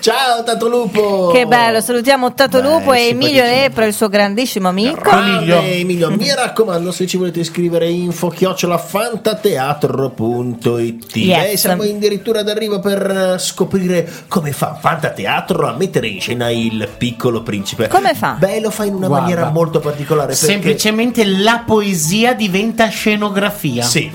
ciao 0.00 0.42
Tato 0.42 0.68
Lupo 0.68 1.30
Che 1.32 1.46
bello, 1.46 1.80
salutiamo 1.80 2.32
Tato 2.34 2.60
Beh, 2.62 2.68
Lupo 2.68 2.92
e 2.94 3.08
Emilio. 3.08 3.42
Lepro, 3.42 3.84
il 3.84 3.92
suo 3.92 4.08
grandissimo 4.08 4.68
amico. 4.68 5.00
Grande 5.02 5.74
Emilio, 5.78 6.10
mi 6.10 6.32
raccomando, 6.34 6.90
se 6.92 7.06
ci 7.06 7.16
volete 7.18 7.44
scrivere 7.44 7.88
info 7.90 8.28
chiocciolafantateatro.it 8.28 11.16
Yes. 11.16 11.61
Siamo 11.68 11.82
addirittura 11.82 12.42
d'arrivo 12.42 12.80
per 12.80 13.34
eh, 13.34 13.38
scoprire 13.38 14.08
come 14.28 14.52
fa 14.52 14.74
Fantateatro 14.80 15.66
a 15.68 15.74
mettere 15.76 16.08
in 16.08 16.20
scena 16.20 16.50
il 16.50 16.88
piccolo 16.96 17.42
principe. 17.42 17.88
Come 17.88 18.14
fa? 18.14 18.36
Beh, 18.38 18.60
lo 18.60 18.70
fa 18.70 18.84
in 18.84 18.94
una 18.94 19.06
Guarda, 19.06 19.24
maniera 19.26 19.50
molto 19.50 19.80
particolare. 19.80 20.28
perché- 20.28 20.44
Semplicemente 20.46 21.24
la 21.24 21.62
poesia 21.66 22.34
diventa 22.34 22.88
scenografia. 22.88 23.82
Sì. 23.82 24.10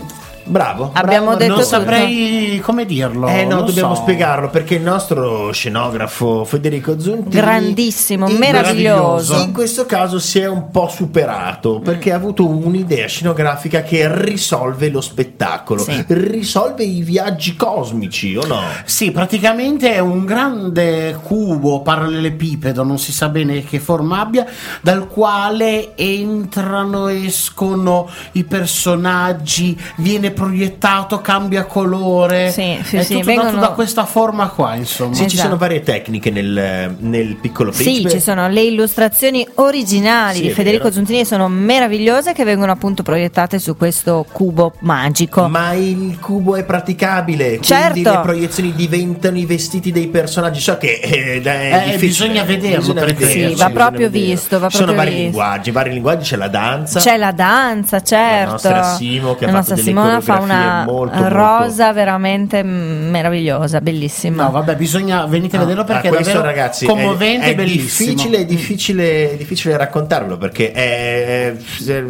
Bravo. 0.47 0.91
Abbiamo 0.93 1.35
bravo, 1.35 1.39
detto 1.39 1.53
non 1.53 1.61
tutto. 1.63 1.75
saprei 1.75 2.59
come 2.63 2.85
dirlo. 2.85 3.27
Eh 3.27 3.43
no, 3.45 3.57
non 3.57 3.65
dobbiamo 3.65 3.95
so. 3.95 4.01
spiegarlo 4.01 4.49
perché 4.49 4.75
il 4.75 4.81
nostro 4.81 5.51
scenografo 5.51 6.43
Federico 6.45 6.99
Zontini 6.99 7.29
Grandissimo, 7.29 8.27
meraviglioso. 8.27 9.35
In 9.41 9.51
questo 9.51 9.85
caso 9.85 10.19
si 10.19 10.39
è 10.39 10.47
un 10.47 10.69
po' 10.71 10.87
superato 10.89 11.79
perché 11.79 12.11
ha 12.11 12.15
avuto 12.15 12.47
un'idea 12.47 13.07
scenografica 13.07 13.81
che 13.81 14.07
risolve 14.23 14.89
lo 14.89 15.01
spettacolo, 15.01 15.83
Sì. 15.83 16.03
risolve 16.07 16.83
i 16.83 17.01
viaggi 17.01 17.55
cosmici, 17.55 18.35
o 18.35 18.45
no? 18.45 18.61
Sì, 18.85 19.11
praticamente 19.11 19.93
è 19.93 19.99
un 19.99 20.25
grande 20.25 21.19
cubo 21.21 21.81
parallelepipedo, 21.81 22.83
non 22.83 22.97
si 22.99 23.11
sa 23.11 23.29
bene 23.29 23.63
che 23.63 23.79
forma 23.79 24.19
abbia, 24.21 24.45
dal 24.81 25.07
quale 25.07 25.95
entrano, 25.97 27.07
escono 27.07 28.09
i 28.33 28.43
personaggi, 28.43 29.77
viene 29.97 30.31
proiettato, 30.37 31.19
cambia 31.21 31.65
colore. 31.65 32.51
Sì, 32.51 32.77
sì, 32.83 32.97
è 32.97 33.03
sì, 33.03 33.13
tutto 33.15 33.25
vengono- 33.25 33.49
dato 33.51 33.61
da 33.61 33.69
questa 33.69 34.05
forma 34.05 34.47
qua, 34.49 34.75
insomma. 34.75 35.13
Sì, 35.15 35.21
ci 35.21 35.27
Esatto. 35.35 35.43
sono 35.47 35.57
varie 35.57 35.81
tecniche 35.81 36.29
nel, 36.29 36.95
nel 36.99 37.35
piccolo 37.35 37.71
Sì, 37.71 37.83
principe. 37.83 38.09
ci 38.11 38.19
sono 38.19 38.47
le 38.47 38.61
illustrazioni 38.61 39.45
originali 39.55 40.37
Sì, 40.37 40.41
di 40.43 40.49
Federico 40.51 40.83
vero. 40.83 40.95
Zuntini 40.95 41.25
sono 41.25 41.47
meravigliose 41.47 42.33
che 42.33 42.43
vengono 42.43 42.71
appunto 42.71 43.03
proiettate 43.03 43.57
su 43.59 43.75
questo 43.75 44.25
cubo 44.31 44.73
magico. 44.79 45.47
Ma 45.47 45.73
il 45.73 46.17
cubo 46.19 46.55
è 46.55 46.63
praticabile, 46.63 47.45
quindi 47.57 47.65
Certo. 47.65 48.11
le 48.11 48.19
proiezioni 48.21 48.73
diventano 48.73 49.37
i 49.37 49.45
vestiti 49.45 49.91
dei 49.91 50.07
personaggi. 50.07 50.59
So 50.59 50.77
che 50.77 50.99
eh, 51.01 51.41
è 51.41 51.93
Eh, 51.93 51.97
bisogna 51.97 52.43
vederlo 52.43 52.77
bisogna 52.79 52.99
per 53.01 53.13
vederlo, 53.15 53.55
Sì, 53.55 53.61
va 53.61 53.69
proprio 53.69 54.09
visto, 54.09 54.59
va 54.59 54.69
Ci 54.69 54.77
sono 54.77 54.91
proprio 54.91 54.95
vari 54.95 55.09
visto. 55.09 55.23
linguaggi, 55.23 55.71
vari 55.71 55.89
linguaggi, 55.91 56.23
c'è 56.29 56.35
la 56.37 56.47
danza. 56.47 56.99
C'è 56.99 57.17
la 57.17 57.31
danza, 57.31 58.01
certo. 58.01 58.51
nostra 58.51 58.83
Simo 58.95 59.35
che 59.35 59.45
ha 59.45 59.51
La 59.51 59.61
fatto 59.61 59.71
nostra 59.71 59.75
delle 59.75 59.87
Simona 59.87 60.19
fa 60.33 60.39
una 60.41 60.83
molto, 60.85 61.15
molto- 61.15 61.29
rosa 61.29 61.93
veramente 61.93 62.63
mm, 62.63 63.09
meravigliosa, 63.09 63.81
bellissima. 63.81 64.43
No, 64.43 64.51
vabbè, 64.51 64.75
bisogna 64.75 65.25
venite 65.25 65.55
a 65.57 65.59
vederlo 65.59 65.83
perché 65.83 66.07
Ah, 66.07 66.11
è 66.11 66.13
davvero 66.15 66.41
ragazzi, 66.41 66.85
è- 66.85 66.87
commovente 66.87 67.45
è, 67.45 67.49
e 67.49 67.55
bellissimo. 67.55 68.09
difficile, 68.11 68.37
è 68.39 68.45
difficile, 68.45 69.31
è 69.31 69.35
difficile 69.37 69.77
raccontarlo 69.77 70.37
perché 70.37 70.71
è, 70.71 71.55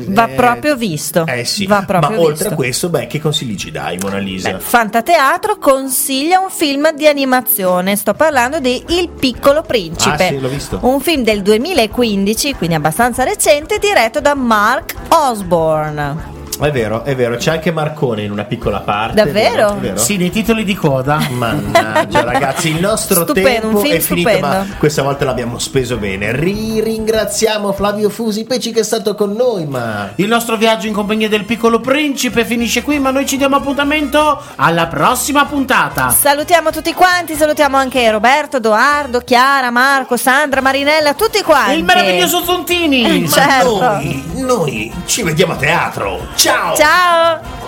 Va 0.08 0.28
è- 0.28 0.34
proprio 0.36 0.76
visto. 0.76 1.26
Eh 1.28 1.46
sì, 1.46 1.66
Va 1.66 1.84
proprio 1.86 2.10
ma 2.12 2.20
oltre 2.20 2.34
visto. 2.34 2.48
a 2.50 2.56
questo, 2.56 2.90
beh, 2.90 3.08
che 3.08 3.20
consigli 3.22 3.56
ci 3.56 3.72
dai, 3.72 3.98
Mona 4.02 4.18
Lisa? 4.18 4.52
Beh, 4.52 4.60
Fantateatro 4.60 5.58
consiglia 5.58 6.40
un 6.40 6.50
film 6.50 6.92
di 6.94 7.08
animazione, 7.08 7.96
sto 7.96 8.14
parlando 8.14 8.60
di 8.60 8.84
Il 8.90 9.10
piccolo 9.10 9.62
principe. 9.62 10.24
Ah, 10.26 10.28
sì, 10.30 10.40
l'ho 10.40 10.48
visto. 10.50 10.80
Un 10.82 11.00
film 11.00 11.24
del 11.24 11.42
2015, 11.42 12.54
quindi 12.56 12.76
abbastanza 12.76 13.24
recente, 13.24 13.78
diretto 13.80 14.20
da 14.22 14.34
Mark 14.36 14.94
Osborne. 15.10 16.37
È 16.60 16.72
vero, 16.72 17.04
è 17.04 17.16
vero, 17.16 17.36
c'è 17.36 17.52
anche 17.52 17.72
Marcone 17.72 18.24
in 18.24 18.32
una 18.32 18.44
piccola 18.44 18.80
parte. 18.80 19.14
Davvero? 19.14 19.48
è 19.48 19.52
vero? 19.56 19.70
È 19.76 19.80
vero? 19.80 19.98
Sì, 19.98 20.18
nei 20.18 20.32
titoli 20.32 20.64
di 20.64 20.74
coda. 20.74 21.20
Mannaggia 21.30 22.24
ragazzi, 22.26 22.70
il 22.70 22.80
nostro 22.80 23.22
Stupendo, 23.24 23.50
tempo 23.62 23.82
è 23.84 24.00
finito, 24.00 24.30
stupendo. 24.30 24.48
ma 24.48 24.66
questa 24.80 25.04
volta 25.04 25.26
l'abbiamo 25.26 25.60
speso 25.60 25.98
bene. 25.98 26.32
Ri- 26.36 26.82
ringraziamo 26.82 27.72
Flavio 27.74 28.10
Fusi 28.10 28.44
Peci 28.46 28.72
che 28.72 28.80
è 28.80 28.84
stato 28.84 29.14
con 29.14 29.34
noi, 29.34 29.66
ma 29.66 30.12
Il 30.16 30.28
nostro 30.28 30.56
viaggio 30.58 30.88
in 30.88 30.94
compagnia 30.94 31.30
del 31.30 31.46
piccolo 31.46 31.80
principe 31.80 32.44
finisce 32.44 32.82
qui, 32.82 32.98
ma 33.00 33.12
noi 33.12 33.26
ci 33.28 33.38
diamo 33.38 33.56
appuntamento 33.58 34.42
alla 34.56 34.88
prossima 34.88 35.46
puntata. 35.46 36.10
Salutiamo 36.10 36.72
tutti 36.72 36.94
quanti, 36.94 37.36
salutiamo 37.36 37.78
anche 37.78 38.10
Roberto, 38.10 38.58
Edoardo, 38.58 39.20
Chiara, 39.22 39.70
Marco, 39.70 40.18
Sandra, 40.18 40.62
Marinella, 40.62 41.14
tutti 41.14 41.42
quanti. 41.44 41.78
Il 41.78 41.84
meraviglioso 41.84 42.44
Zontini. 42.44 43.22
ma 43.22 43.28
Certo. 43.30 43.80
noi, 43.80 44.24
noi 44.36 44.92
ci 45.06 45.22
vediamo 45.22 45.54
a 45.54 45.58
teatro. 45.58 46.26
Ciao! 46.48 46.76
Ciao! 46.78 47.67